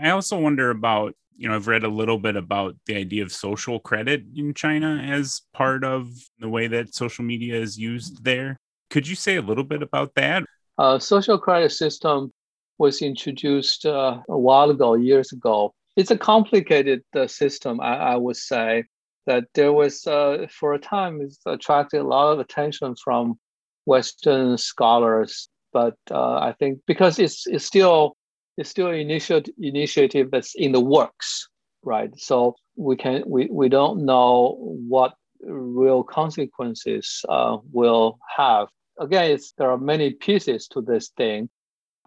[0.00, 3.32] I also wonder about you know i've read a little bit about the idea of
[3.32, 8.56] social credit in china as part of the way that social media is used there.
[8.90, 10.44] Could you say a little bit about that?
[10.78, 12.32] Uh, social credit system
[12.78, 15.74] was introduced uh, a while ago years ago.
[15.96, 18.84] It's a complicated uh, system I, I would say
[19.26, 23.38] that there was, uh, for a time, it attracted a lot of attention from
[23.84, 25.48] Western scholars.
[25.72, 28.16] But uh, I think because it's, it's still
[28.56, 31.48] it's still an initiative initiative that's in the works,
[31.82, 32.10] right?
[32.16, 38.68] So we can we, we don't know what real consequences uh, will have.
[38.98, 41.50] Again, there are many pieces to this thing.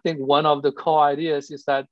[0.00, 1.86] I think one of the core ideas is that,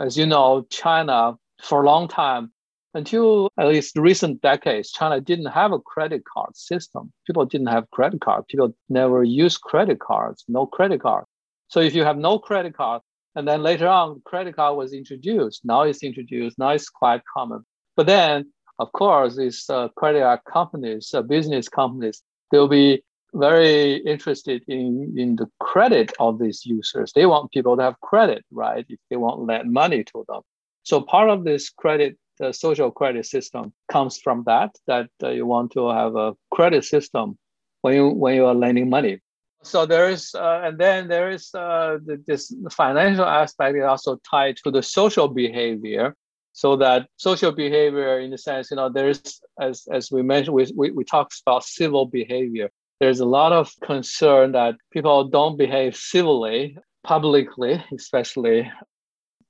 [0.00, 2.52] as you know, China for a long time
[2.94, 7.12] until at least recent decades, China didn't have a credit card system.
[7.26, 8.46] People didn't have credit cards.
[8.48, 11.24] People never used credit cards, no credit card.
[11.68, 13.02] So if you have no credit card,
[13.36, 15.64] and then later on, credit card was introduced.
[15.64, 16.58] Now it's introduced.
[16.58, 17.64] Now it's quite common.
[17.96, 23.96] But then, of course, these uh, credit card companies, uh, business companies, they'll be very
[23.98, 27.12] interested in, in the credit of these users.
[27.12, 28.84] They want people to have credit, right?
[28.88, 30.40] If they want to lend money to them.
[30.82, 35.46] So part of this credit the social credit system comes from that, that uh, you
[35.46, 37.38] want to have a credit system
[37.82, 39.20] when you, when you are lending money.
[39.62, 44.56] So there is, uh, and then there is uh, this financial aspect is also tied
[44.64, 46.16] to the social behavior.
[46.52, 50.66] So that social behavior, in the sense, you know, there's as as we mentioned, we
[50.74, 52.70] we, we talked about civil behavior.
[53.00, 58.70] There's a lot of concern that people don't behave civilly publicly, especially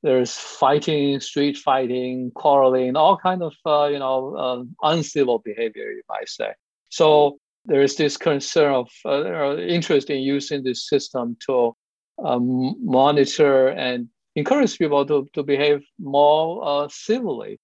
[0.03, 6.03] there's fighting, street fighting, quarreling, all kind of uh, you know um, uncivil behavior, you
[6.09, 6.53] might say.
[6.89, 11.77] So there is this concern of uh, interest in using this system to
[12.25, 17.61] um, monitor and encourage people to, to behave more uh, civilly.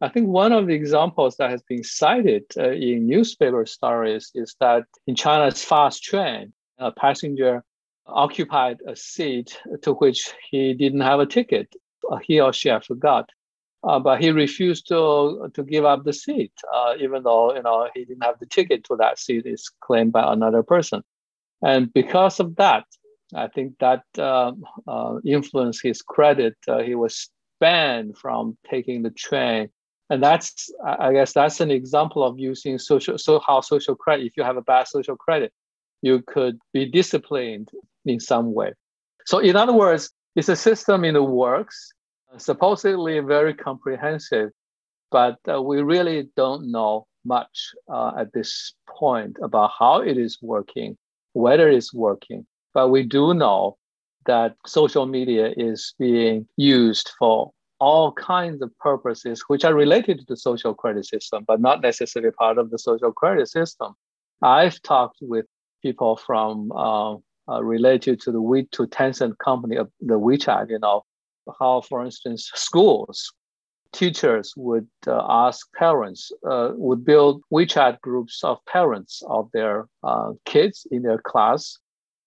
[0.00, 4.54] I think one of the examples that has been cited uh, in newspaper stories is
[4.60, 7.64] that in China's fast train, a passenger
[8.08, 11.74] occupied a seat to which he didn't have a ticket.
[12.10, 13.30] Uh, he or she, I forgot.
[13.84, 17.88] Uh, but he refused to to give up the seat, uh, even though you know
[17.94, 19.46] he didn't have the ticket to that seat.
[19.46, 21.04] It's claimed by another person,
[21.62, 22.84] and because of that,
[23.34, 24.52] I think that uh,
[24.88, 26.56] uh influenced his credit.
[26.66, 29.68] Uh, he was banned from taking the train,
[30.10, 34.26] and that's I guess that's an example of using social so how social credit.
[34.26, 35.52] If you have a bad social credit,
[36.02, 37.70] you could be disciplined
[38.06, 38.72] in some way.
[39.26, 41.92] So, in other words, it's a system in the works,
[42.38, 44.50] supposedly very comprehensive,
[45.10, 50.38] but uh, we really don't know much uh, at this point about how it is
[50.40, 50.96] working,
[51.32, 52.46] whether it's working.
[52.72, 53.76] But we do know
[54.26, 60.24] that social media is being used for all kinds of purposes which are related to
[60.28, 63.94] the social credit system, but not necessarily part of the social credit system.
[64.42, 65.46] I've talked with
[65.82, 67.16] people from uh,
[67.48, 71.04] uh, related to the We to Tencent company, of the WeChat, you know,
[71.58, 73.32] how, for instance, schools,
[73.92, 80.32] teachers would uh, ask parents, uh, would build WeChat groups of parents of their uh,
[80.44, 81.78] kids in their class.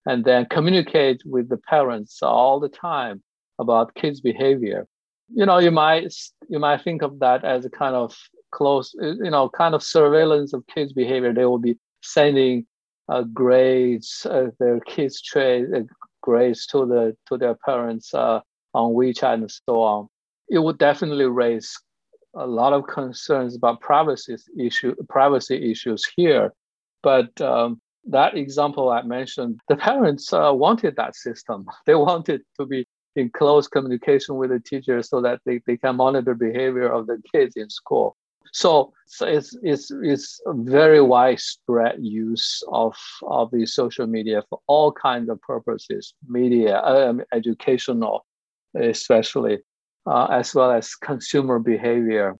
[0.05, 3.21] and then communicate with the parents all the time
[3.59, 4.87] about kids' behavior.
[5.29, 6.13] You know, you might
[6.47, 8.17] you might think of that as a kind of
[8.51, 11.33] close, you know, kind of surveillance of kids' behavior.
[11.33, 12.65] They will be sending
[13.09, 15.81] uh, grades, uh, their kids' trade uh,
[16.21, 18.39] grades to the to their parents uh,
[18.73, 20.07] on WeChat and so on.
[20.49, 21.75] It would definitely raise
[22.35, 26.53] a lot of concerns about privacy issue privacy issues here.
[27.01, 31.65] But um, that example I mentioned, the parents uh, wanted that system.
[31.85, 35.95] They wanted to be in close communication with the teacher so that they, they can
[35.97, 38.15] monitor behavior of the kids in school.
[38.53, 44.59] So, so it's, it's, it's a very widespread use of, of the social media for
[44.67, 48.25] all kinds of purposes, media, um, educational,
[48.75, 49.59] especially,
[50.05, 52.35] uh, as well as consumer behavior.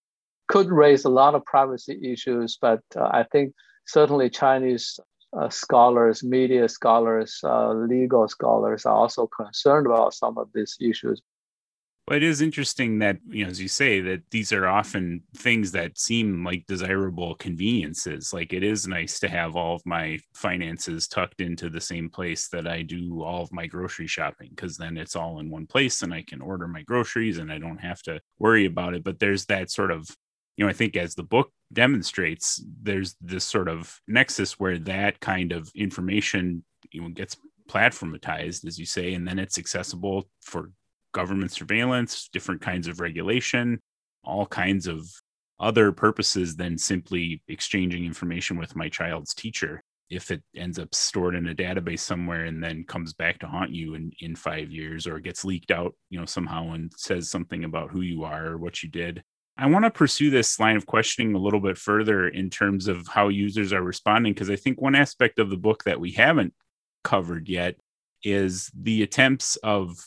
[0.47, 3.53] Could raise a lot of privacy issues, but uh, I think
[3.85, 4.99] certainly Chinese
[5.37, 11.21] uh, scholars, media scholars, uh, legal scholars are also concerned about some of these issues.
[12.09, 15.99] It is interesting that, you know, as you say, that these are often things that
[15.99, 18.33] seem like desirable conveniences.
[18.33, 22.47] Like it is nice to have all of my finances tucked into the same place
[22.49, 26.01] that I do all of my grocery shopping, because then it's all in one place
[26.01, 29.03] and I can order my groceries and I don't have to worry about it.
[29.03, 30.09] But there's that sort of
[30.57, 35.21] you know, I think as the book demonstrates, there's this sort of nexus where that
[35.21, 37.37] kind of information you know, gets
[37.69, 40.71] platformatized, as you say, and then it's accessible for
[41.13, 43.79] government surveillance, different kinds of regulation,
[44.23, 45.07] all kinds of
[45.59, 49.83] other purposes than simply exchanging information with my child's teacher.
[50.09, 53.71] If it ends up stored in a database somewhere and then comes back to haunt
[53.71, 57.63] you in, in five years or gets leaked out, you know, somehow and says something
[57.63, 59.23] about who you are or what you did,
[59.57, 63.07] I want to pursue this line of questioning a little bit further in terms of
[63.07, 66.53] how users are responding, because I think one aspect of the book that we haven't
[67.03, 67.75] covered yet
[68.23, 69.97] is the attempts of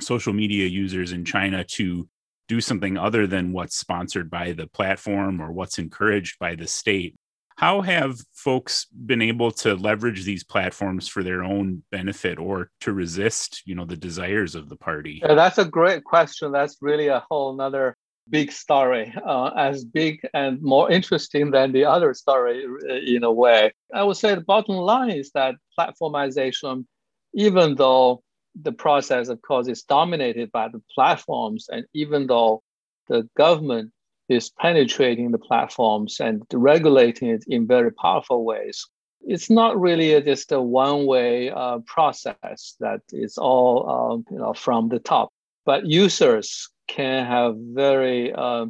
[0.00, 2.08] social media users in China to
[2.48, 7.14] do something other than what's sponsored by the platform or what's encouraged by the state.
[7.56, 12.92] How have folks been able to leverage these platforms for their own benefit or to
[12.92, 15.20] resist, you know, the desires of the party?
[15.22, 16.50] Yeah, that's a great question.
[16.50, 17.96] That's really a whole nother
[18.28, 23.32] big story, uh, as big and more interesting than the other story uh, in a
[23.32, 23.72] way.
[23.92, 26.86] I would say the bottom line is that platformization,
[27.34, 28.22] even though
[28.60, 32.62] the process, of course, is dominated by the platforms, and even though
[33.08, 33.92] the government
[34.28, 38.86] is penetrating the platforms and regulating it in very powerful ways,
[39.22, 44.88] it's not really just a one-way uh, process that is all um, you know from
[44.88, 45.30] the top.
[45.64, 48.66] But users can have very uh,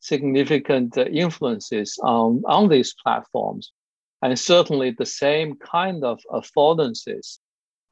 [0.00, 3.72] significant influences on, on these platforms.
[4.22, 7.38] And certainly the same kind of affordances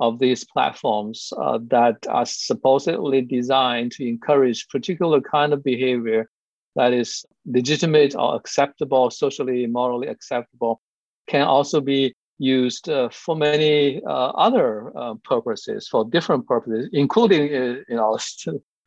[0.00, 6.28] of these platforms uh, that are supposedly designed to encourage particular kind of behavior
[6.76, 10.80] that is legitimate or acceptable, socially, morally acceptable,
[11.28, 17.54] can also be used uh, for many uh, other uh, purposes, for different purposes, including
[17.54, 18.18] uh, you know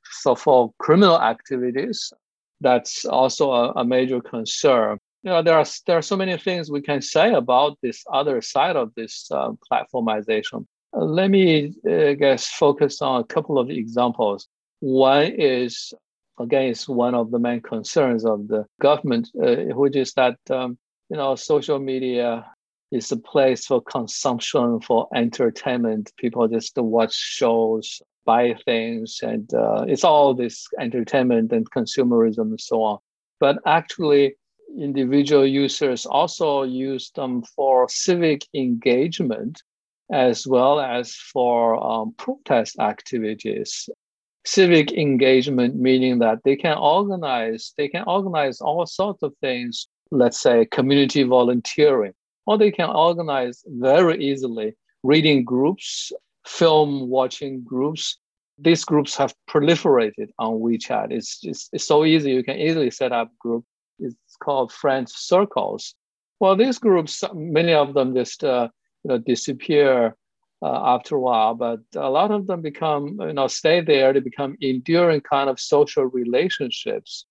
[0.09, 2.13] So for criminal activities,
[2.61, 4.99] that's also a, a major concern.
[5.23, 8.41] You know, there are there are so many things we can say about this other
[8.41, 10.65] side of this uh, platformization.
[10.99, 14.47] Let me, uh, I guess, focus on a couple of examples.
[14.79, 15.93] One is,
[16.39, 20.77] again, it's one of the main concerns of the government, uh, which is that um,
[21.09, 22.45] you know social media
[22.91, 26.11] is a place for consumption, for entertainment.
[26.17, 32.61] People just watch shows, buy things, and uh, it's all this entertainment and consumerism and
[32.61, 32.97] so on.
[33.39, 34.35] But actually,
[34.75, 39.61] individual users also use them for civic engagement
[40.11, 43.89] as well as for um, protest activities.
[44.45, 50.39] Civic engagement meaning that they can organize, they can organize all sorts of things, let's
[50.41, 52.13] say community volunteering,
[52.45, 56.11] or they can organize very easily reading groups
[56.47, 58.17] film watching groups.
[58.57, 61.11] These groups have proliferated on WeChat.
[61.11, 62.31] It's, just, it's so easy.
[62.31, 63.65] You can easily set up group.
[63.99, 65.93] It's called friends circles.
[66.39, 68.69] Well, these groups, many of them just uh,
[69.07, 70.15] you know, disappear
[70.61, 74.11] uh, after a while, but a lot of them become, you know, stay there.
[74.11, 77.25] They become enduring kind of social relationships,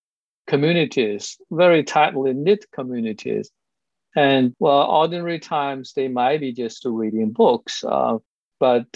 [0.47, 3.51] communities, very tightly knit communities.
[4.15, 8.17] And well, ordinary times they might be just reading books, uh,
[8.59, 8.87] but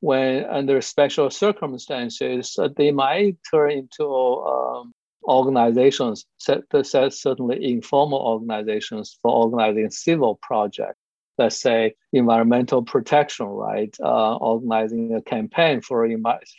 [0.00, 9.30] when under special circumstances, uh, they might turn into um, organizations, certainly informal organizations for
[9.30, 10.98] organizing civil projects.
[11.38, 13.94] Let's say, environmental protection, right?
[14.02, 16.08] Uh, organizing a campaign for,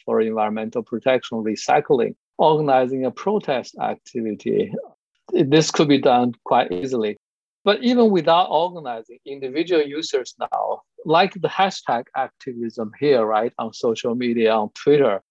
[0.06, 4.74] for environmental protection, recycling, organizing a protest activity.
[5.32, 7.18] This could be done quite easily.
[7.64, 14.14] But even without organizing, individual users now, like the hashtag activism here, right, on social
[14.14, 15.22] media, on Twitter,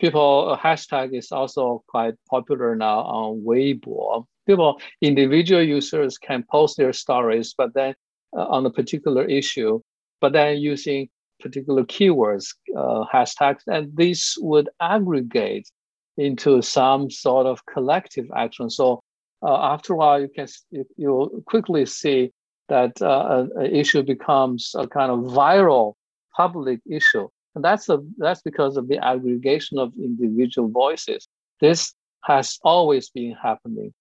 [0.00, 4.24] people, hashtag is also quite popular now on Weibo.
[4.46, 7.94] People, individual users can post their stories, but then
[8.36, 9.80] uh, on a particular issue,
[10.20, 11.08] but then using
[11.40, 15.68] particular keywords, uh, hashtags, and these would aggregate
[16.16, 18.70] into some sort of collective action.
[18.70, 19.00] So
[19.42, 22.32] uh, after a while, you can you, you quickly see
[22.68, 25.94] that uh, an issue becomes a kind of viral
[26.36, 31.28] public issue, and that's a that's because of the aggregation of individual voices.
[31.60, 31.92] This
[32.24, 33.92] has always been happening,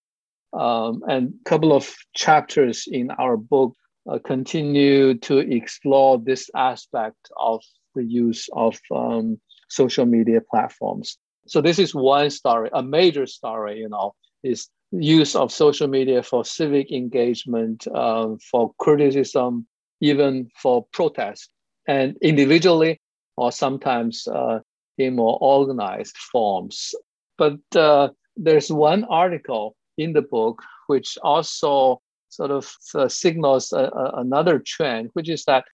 [0.53, 3.75] um, and a couple of chapters in our book
[4.09, 7.63] uh, continue to explore this aspect of
[7.95, 9.39] the use of um,
[9.69, 11.17] social media platforms.
[11.47, 16.21] So this is one story, a major story, you know, is use of social media
[16.23, 19.67] for civic engagement, uh, for criticism,
[20.01, 21.49] even for protest,
[21.87, 22.99] and individually
[23.37, 24.59] or sometimes uh,
[24.97, 26.93] in more organized forms.
[27.37, 33.83] But uh, there's one article in the book which also sort of uh, signals a,
[33.83, 35.65] a, another trend, which is that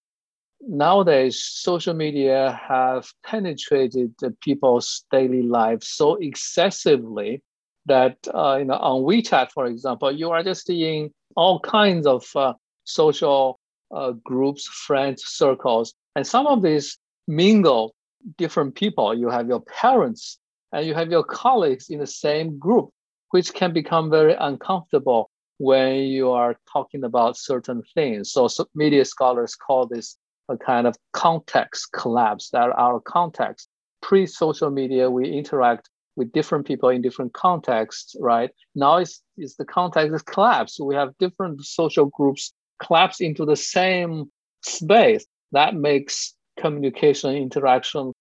[0.61, 7.41] nowadays social media have penetrated people's daily lives so excessively
[7.85, 12.25] that uh, you know on WeChat, for example, you are just seeing all kinds of
[12.35, 12.53] uh,
[12.83, 13.59] social
[13.91, 16.97] uh, groups, friends, circles, and some of these
[17.27, 17.93] mingle
[18.37, 19.13] different people.
[19.13, 20.39] You have your parents
[20.73, 22.89] and you have your colleagues in the same group,
[23.29, 28.31] which can become very uncomfortable when you are talking about certain things.
[28.31, 30.17] So, so media scholars call this
[30.49, 32.49] a kind of context collapse.
[32.51, 33.69] That our context
[34.01, 38.49] pre-social media, we interact with different people in different contexts, right?
[38.75, 40.79] Now it's, it's the context is collapsed.
[40.83, 44.31] We have different social groups collapse into the same
[44.63, 45.25] space.
[45.51, 48.13] That makes communication interaction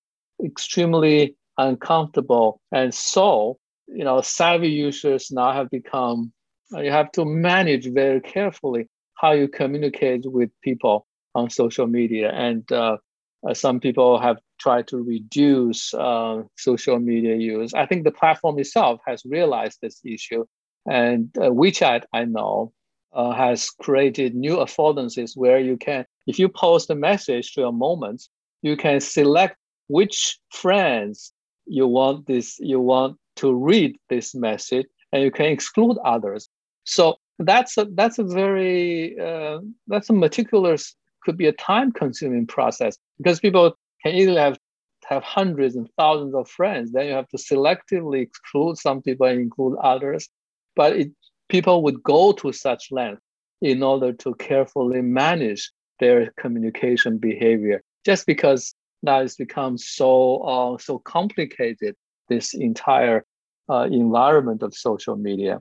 [0.45, 2.61] extremely uncomfortable.
[2.71, 3.59] And so,
[3.89, 6.33] you know, savvy users now have become,
[6.71, 12.31] you have to manage very carefully how you communicate with people on social media.
[12.33, 12.99] And uh,
[13.47, 17.75] uh, some people have tried to reduce uh, social media use.
[17.75, 20.45] I think the platform itself has realized this issue.
[20.89, 22.73] And uh, WeChat, I know,
[23.13, 27.73] uh, has created new affordances where you can, if you post a message to a
[27.73, 28.23] moment,
[28.63, 29.57] you can select
[29.89, 31.33] which friends
[31.67, 36.49] you want this, you want to read this message, and you can exclude others.
[36.87, 42.47] So that's a that's a very uh, that's a meticulous could be a time consuming
[42.47, 44.59] process because people can easily have
[45.05, 46.93] have hundreds and thousands of friends.
[46.93, 50.29] Then you have to selectively exclude some people and include others.
[50.75, 51.11] But it,
[51.49, 53.23] people would go to such length
[53.61, 55.71] in order to carefully manage
[56.01, 57.83] their communication behavior.
[58.05, 61.95] Just because now it's become so uh, so complicated,
[62.29, 63.25] this entire
[63.69, 65.61] uh, environment of social media.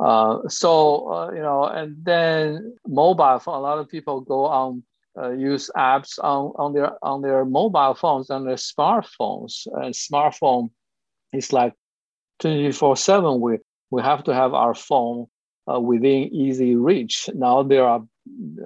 [0.00, 4.82] Uh, so uh, you know, and then mobile for a lot of people go on
[5.18, 9.66] uh, use apps on, on their on their mobile phones on their smartphones.
[9.66, 10.70] And smartphone
[11.32, 11.74] is like
[12.42, 13.40] 24/7.
[13.40, 13.58] We
[13.90, 15.26] we have to have our phone
[15.70, 17.28] uh, within easy reach.
[17.34, 18.02] Now there are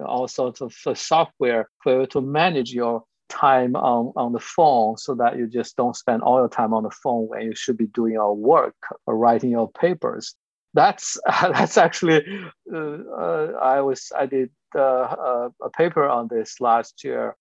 [0.05, 4.95] all sorts of uh, software for you to manage your time on, on the phone
[4.97, 7.77] so that you just don't spend all your time on the phone when you should
[7.77, 8.75] be doing your work
[9.07, 10.35] or writing your papers
[10.75, 12.23] that's that's actually
[12.71, 17.35] uh, uh, I was I did uh, a paper on this last year.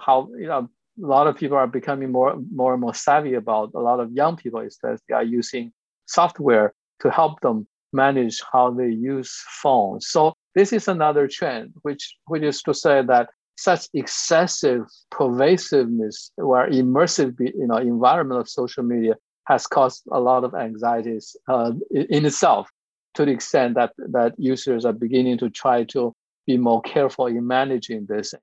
[0.00, 0.68] How you know
[1.04, 4.12] a lot of people are becoming more more and more savvy about a lot of
[4.12, 5.72] young people is that they are using
[6.06, 10.08] software to help them manage how they use phones.
[10.08, 13.28] So this is another trend, which which is to say that
[13.58, 19.14] such excessive pervasiveness or immersive you know environment of social media
[19.46, 22.68] has caused a lot of anxieties uh, in itself
[23.16, 26.14] to the extent that that users are beginning to try to
[26.46, 28.34] be more careful in managing this.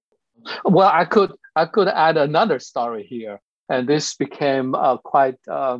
[0.65, 5.79] Well, I could I could add another story here, and this became uh, quite uh,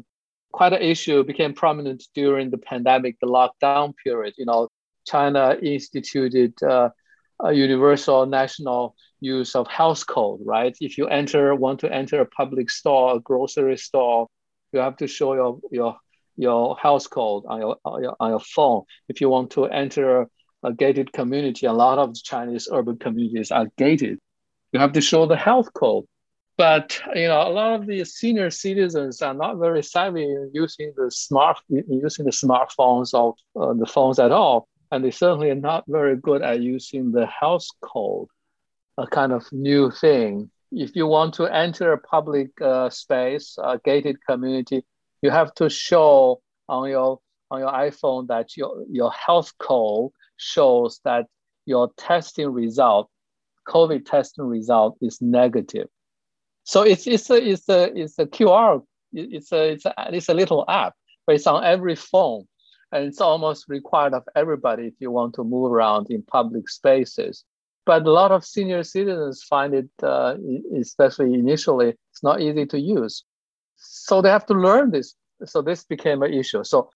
[0.51, 1.23] quite an issue.
[1.23, 4.35] Became prominent during the pandemic, the lockdown period.
[4.37, 4.69] You know,
[5.05, 6.89] China instituted uh,
[7.43, 10.41] a universal national use of health code.
[10.45, 14.27] Right, if you enter want to enter a public store, a grocery store,
[14.71, 15.97] you have to show your your
[16.35, 18.83] your health code on your, on your, on your phone.
[19.07, 20.27] If you want to enter
[20.63, 21.65] a gated community.
[21.65, 24.19] A lot of Chinese urban communities are gated.
[24.71, 26.05] You have to show the health code.
[26.57, 30.93] But you know, a lot of the senior citizens are not very savvy in using
[30.95, 35.55] the smart using the smartphones or uh, the phones at all, and they certainly are
[35.55, 38.27] not very good at using the health code,
[38.99, 40.51] a kind of new thing.
[40.71, 44.83] If you want to enter a public uh, space, a gated community,
[45.23, 47.19] you have to show on your
[47.49, 51.25] on your iPhone that your your health code shows that
[51.65, 53.09] your testing result,
[53.67, 55.87] COVID testing result is negative.
[56.65, 58.83] So it's it's a it's a it's a QR.
[59.13, 60.93] It's a it's a it's a little app,
[61.25, 62.45] but it's on every phone,
[62.91, 67.45] and it's almost required of everybody if you want to move around in public spaces.
[67.85, 70.35] But a lot of senior citizens find it, uh,
[70.79, 73.23] especially initially, it's not easy to use.
[73.83, 75.15] So they have to learn this.
[75.45, 76.63] So this became an issue.
[76.63, 76.89] So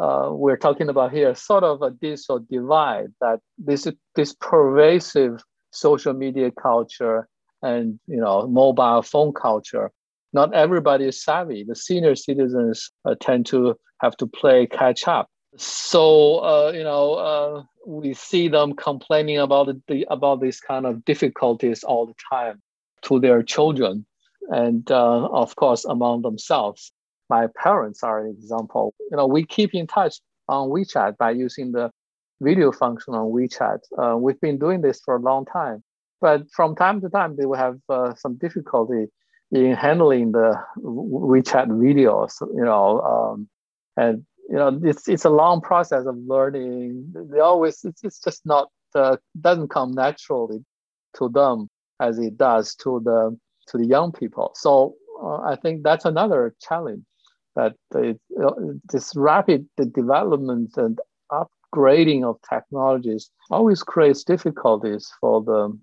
[0.00, 6.12] uh, we're talking about here sort of a digital divide that this this pervasive social
[6.12, 7.28] media culture
[7.62, 9.90] and you know mobile phone culture
[10.32, 15.28] not everybody is savvy the senior citizens uh, tend to have to play catch up
[15.56, 21.04] so uh, you know uh, we see them complaining about the about these kind of
[21.04, 22.60] difficulties all the time
[23.02, 24.04] to their children
[24.50, 26.92] and uh, of course among themselves
[27.28, 28.94] my parents are an example.
[29.10, 31.90] You know we keep in touch on wechat by using the
[32.40, 33.80] video function on wechat.
[33.98, 35.82] Uh, we've been doing this for a long time.
[36.20, 39.06] But from time to time, they will have uh, some difficulty
[39.52, 43.48] in handling the WeChat videos, you know, um,
[43.96, 47.12] and you know it's it's a long process of learning.
[47.30, 50.64] They always it's, it's just not uh, doesn't come naturally
[51.18, 51.68] to them
[52.00, 53.38] as it does to the
[53.68, 54.52] to the young people.
[54.54, 57.04] So uh, I think that's another challenge
[57.54, 58.20] that it,
[58.92, 61.00] this rapid development and
[61.32, 65.78] upgrading of technologies always creates difficulties for the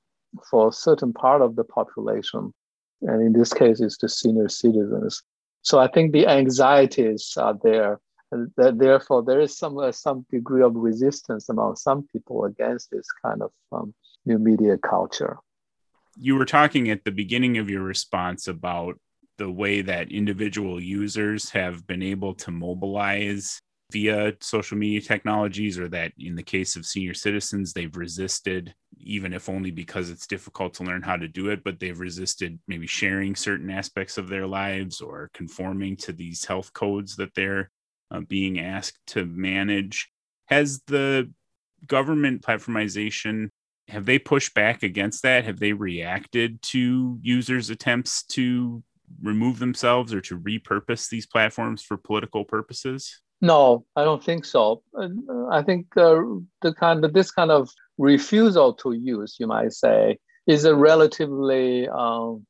[0.50, 2.54] for a certain part of the population.
[3.02, 5.22] And in this case, it's the senior citizens.
[5.62, 8.00] So I think the anxieties are there.
[8.32, 12.90] And that therefore, there is some, uh, some degree of resistance among some people against
[12.90, 13.94] this kind of um,
[14.26, 15.38] new media culture.
[16.16, 19.00] You were talking at the beginning of your response about
[19.38, 23.60] the way that individual users have been able to mobilize
[23.92, 29.34] via social media technologies, or that in the case of senior citizens, they've resisted even
[29.34, 32.88] if only because it's difficult to learn how to do it, but they've resisted maybe
[32.88, 37.70] sharing certain aspects of their lives or conforming to these health codes that they're
[38.12, 40.10] uh, being asked to manage.
[40.48, 41.32] Has the
[41.86, 43.50] government platformization
[43.88, 45.46] have they pushed back against that?
[45.46, 48.84] Have they reacted to users' attempts to
[49.22, 53.22] remove themselves or to repurpose these platforms for political purposes?
[53.42, 54.84] No, I don't think so.
[54.98, 55.10] Uh,
[55.52, 56.22] I think uh,
[56.62, 60.18] the kind of this kind of refusal to use, you might say,
[60.48, 62.46] is a relatively um,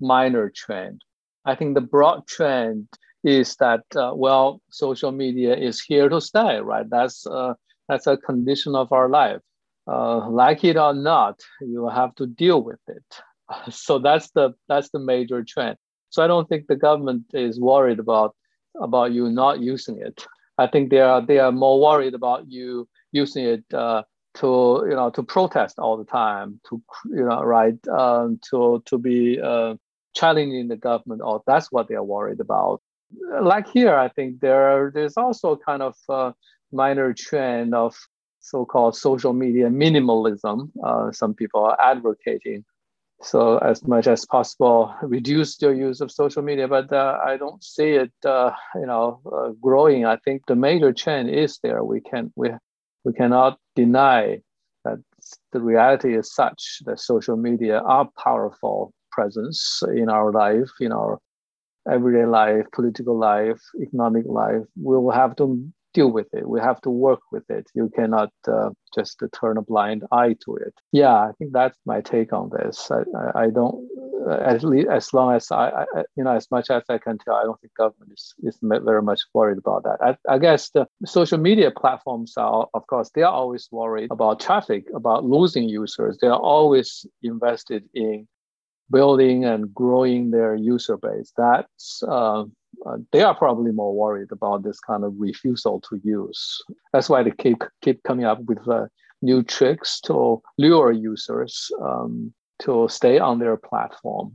[0.00, 1.02] minor trend.
[1.46, 2.88] I think the broad trend
[3.22, 6.88] is that uh, well, social media is here to stay, right?
[6.88, 7.54] That's uh,
[7.88, 9.40] that's a condition of our life.
[9.86, 13.04] Uh, like it or not, you have to deal with it.
[13.70, 15.76] So that's the that's the major trend.
[16.08, 18.34] So I don't think the government is worried about
[18.80, 20.26] about you not using it.
[20.58, 24.02] I think they are they are more worried about you using it uh,
[24.36, 28.98] to you know to protest all the time, to you know right um, to to
[28.98, 29.74] be uh,
[30.14, 31.22] challenging the government.
[31.22, 32.80] Or that's what they are worried about.
[33.42, 36.34] Like here, I think there there's also a kind of a
[36.72, 37.96] minor trend of
[38.44, 40.70] so-called social media minimalism.
[40.84, 42.62] Uh, some people are advocating.
[43.22, 47.62] So as much as possible reduce your use of social media but uh, i don't
[47.64, 50.04] see it uh, you know uh, growing.
[50.04, 51.82] I think the major trend is there.
[51.84, 52.50] We can we
[53.04, 54.40] we cannot deny
[54.84, 54.98] that
[55.52, 61.18] the reality is such that social media are powerful presence in our life in our
[61.90, 64.64] everyday life political life economic life.
[64.76, 65.46] We will have to
[65.94, 66.46] deal with it.
[66.46, 67.66] We have to work with it.
[67.74, 70.74] You cannot uh, just turn a blind eye to it.
[70.92, 72.90] Yeah, I think that's my take on this.
[72.90, 73.88] I, I, I don't,
[74.28, 75.84] uh, at least as long as I, I,
[76.16, 79.02] you know, as much as I can tell, I don't think government is, is very
[79.02, 79.98] much worried about that.
[80.02, 84.40] I, I guess the social media platforms are, of course, they are always worried about
[84.40, 86.18] traffic, about losing users.
[86.20, 88.26] They are always invested in
[88.90, 91.32] building and growing their user base.
[91.36, 92.44] That's uh,
[92.86, 96.62] uh, they are probably more worried about this kind of refusal to use.
[96.92, 98.86] That's why they keep keep coming up with uh,
[99.22, 104.34] new tricks to lure users um, to stay on their platform.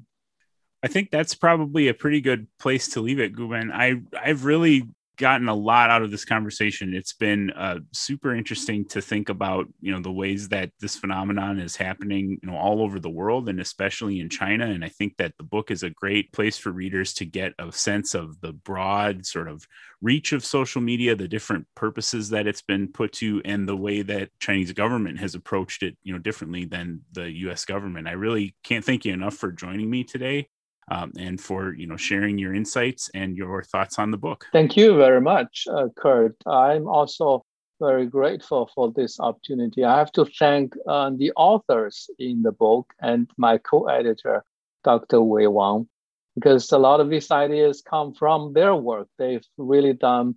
[0.81, 3.71] I think that's probably a pretty good place to leave it, Guobin.
[3.73, 4.87] I I've really
[5.19, 6.95] gotten a lot out of this conversation.
[6.95, 11.59] It's been uh, super interesting to think about, you know, the ways that this phenomenon
[11.59, 14.65] is happening, you know, all over the world and especially in China.
[14.65, 17.71] And I think that the book is a great place for readers to get a
[17.71, 19.67] sense of the broad sort of
[20.01, 24.01] reach of social media, the different purposes that it's been put to, and the way
[24.01, 27.65] that Chinese government has approached it, you know, differently than the U.S.
[27.65, 28.07] government.
[28.07, 30.47] I really can't thank you enough for joining me today
[30.89, 34.45] um, and for you know sharing your insights and your thoughts on the book.
[34.51, 36.35] Thank you very much, uh, Kurt.
[36.45, 37.45] I'm also
[37.79, 39.83] very grateful for this opportunity.
[39.83, 44.43] I have to thank uh, the authors in the book and my co-editor,
[44.83, 45.21] Dr.
[45.21, 45.87] Wei Wang,
[46.35, 49.07] because a lot of these ideas come from their work.
[49.17, 50.35] They've really done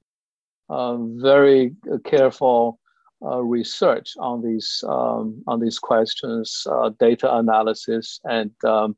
[0.68, 1.74] uh, very
[2.04, 2.78] careful
[3.24, 8.96] uh, research on these um, on these questions, uh, data analysis, and um,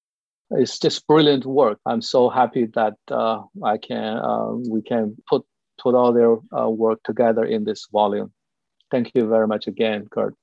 [0.55, 1.79] it's just brilliant work.
[1.87, 5.45] I'm so happy that uh, I can uh, we can put
[5.83, 8.33] put all their uh, work together in this volume.
[8.91, 10.35] Thank you very much again, Kurt.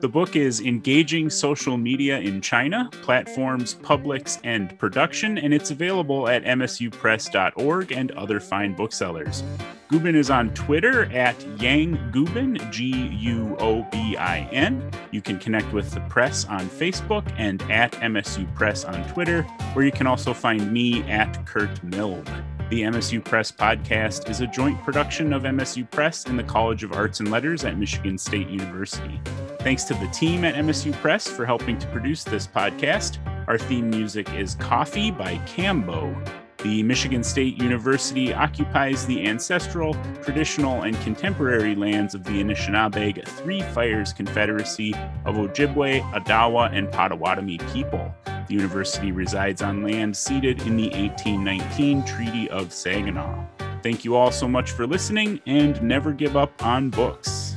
[0.00, 6.28] The book is Engaging Social Media in China Platforms, Publics, and Production, and it's available
[6.28, 9.42] at msupress.org and other fine booksellers.
[9.88, 14.90] Guobin is on Twitter at Yang Guobin, G U O B I N.
[15.10, 19.42] You can connect with the press on Facebook and at MSU Press on Twitter,
[19.74, 22.53] where you can also find me at Kurt Milne.
[22.70, 26.94] The MSU Press podcast is a joint production of MSU Press and the College of
[26.94, 29.20] Arts and Letters at Michigan State University.
[29.60, 33.18] Thanks to the team at MSU Press for helping to produce this podcast.
[33.48, 36.16] Our theme music is Coffee by Cambo.
[36.62, 43.60] The Michigan State University occupies the ancestral, traditional, and contemporary lands of the Anishinaabe Three
[43.60, 44.94] Fires Confederacy
[45.26, 48.14] of Ojibwe, Odawa, and Potawatomi people.
[48.46, 53.46] The university resides on land ceded in the 1819 Treaty of Saginaw.
[53.82, 57.56] Thank you all so much for listening, and never give up on books.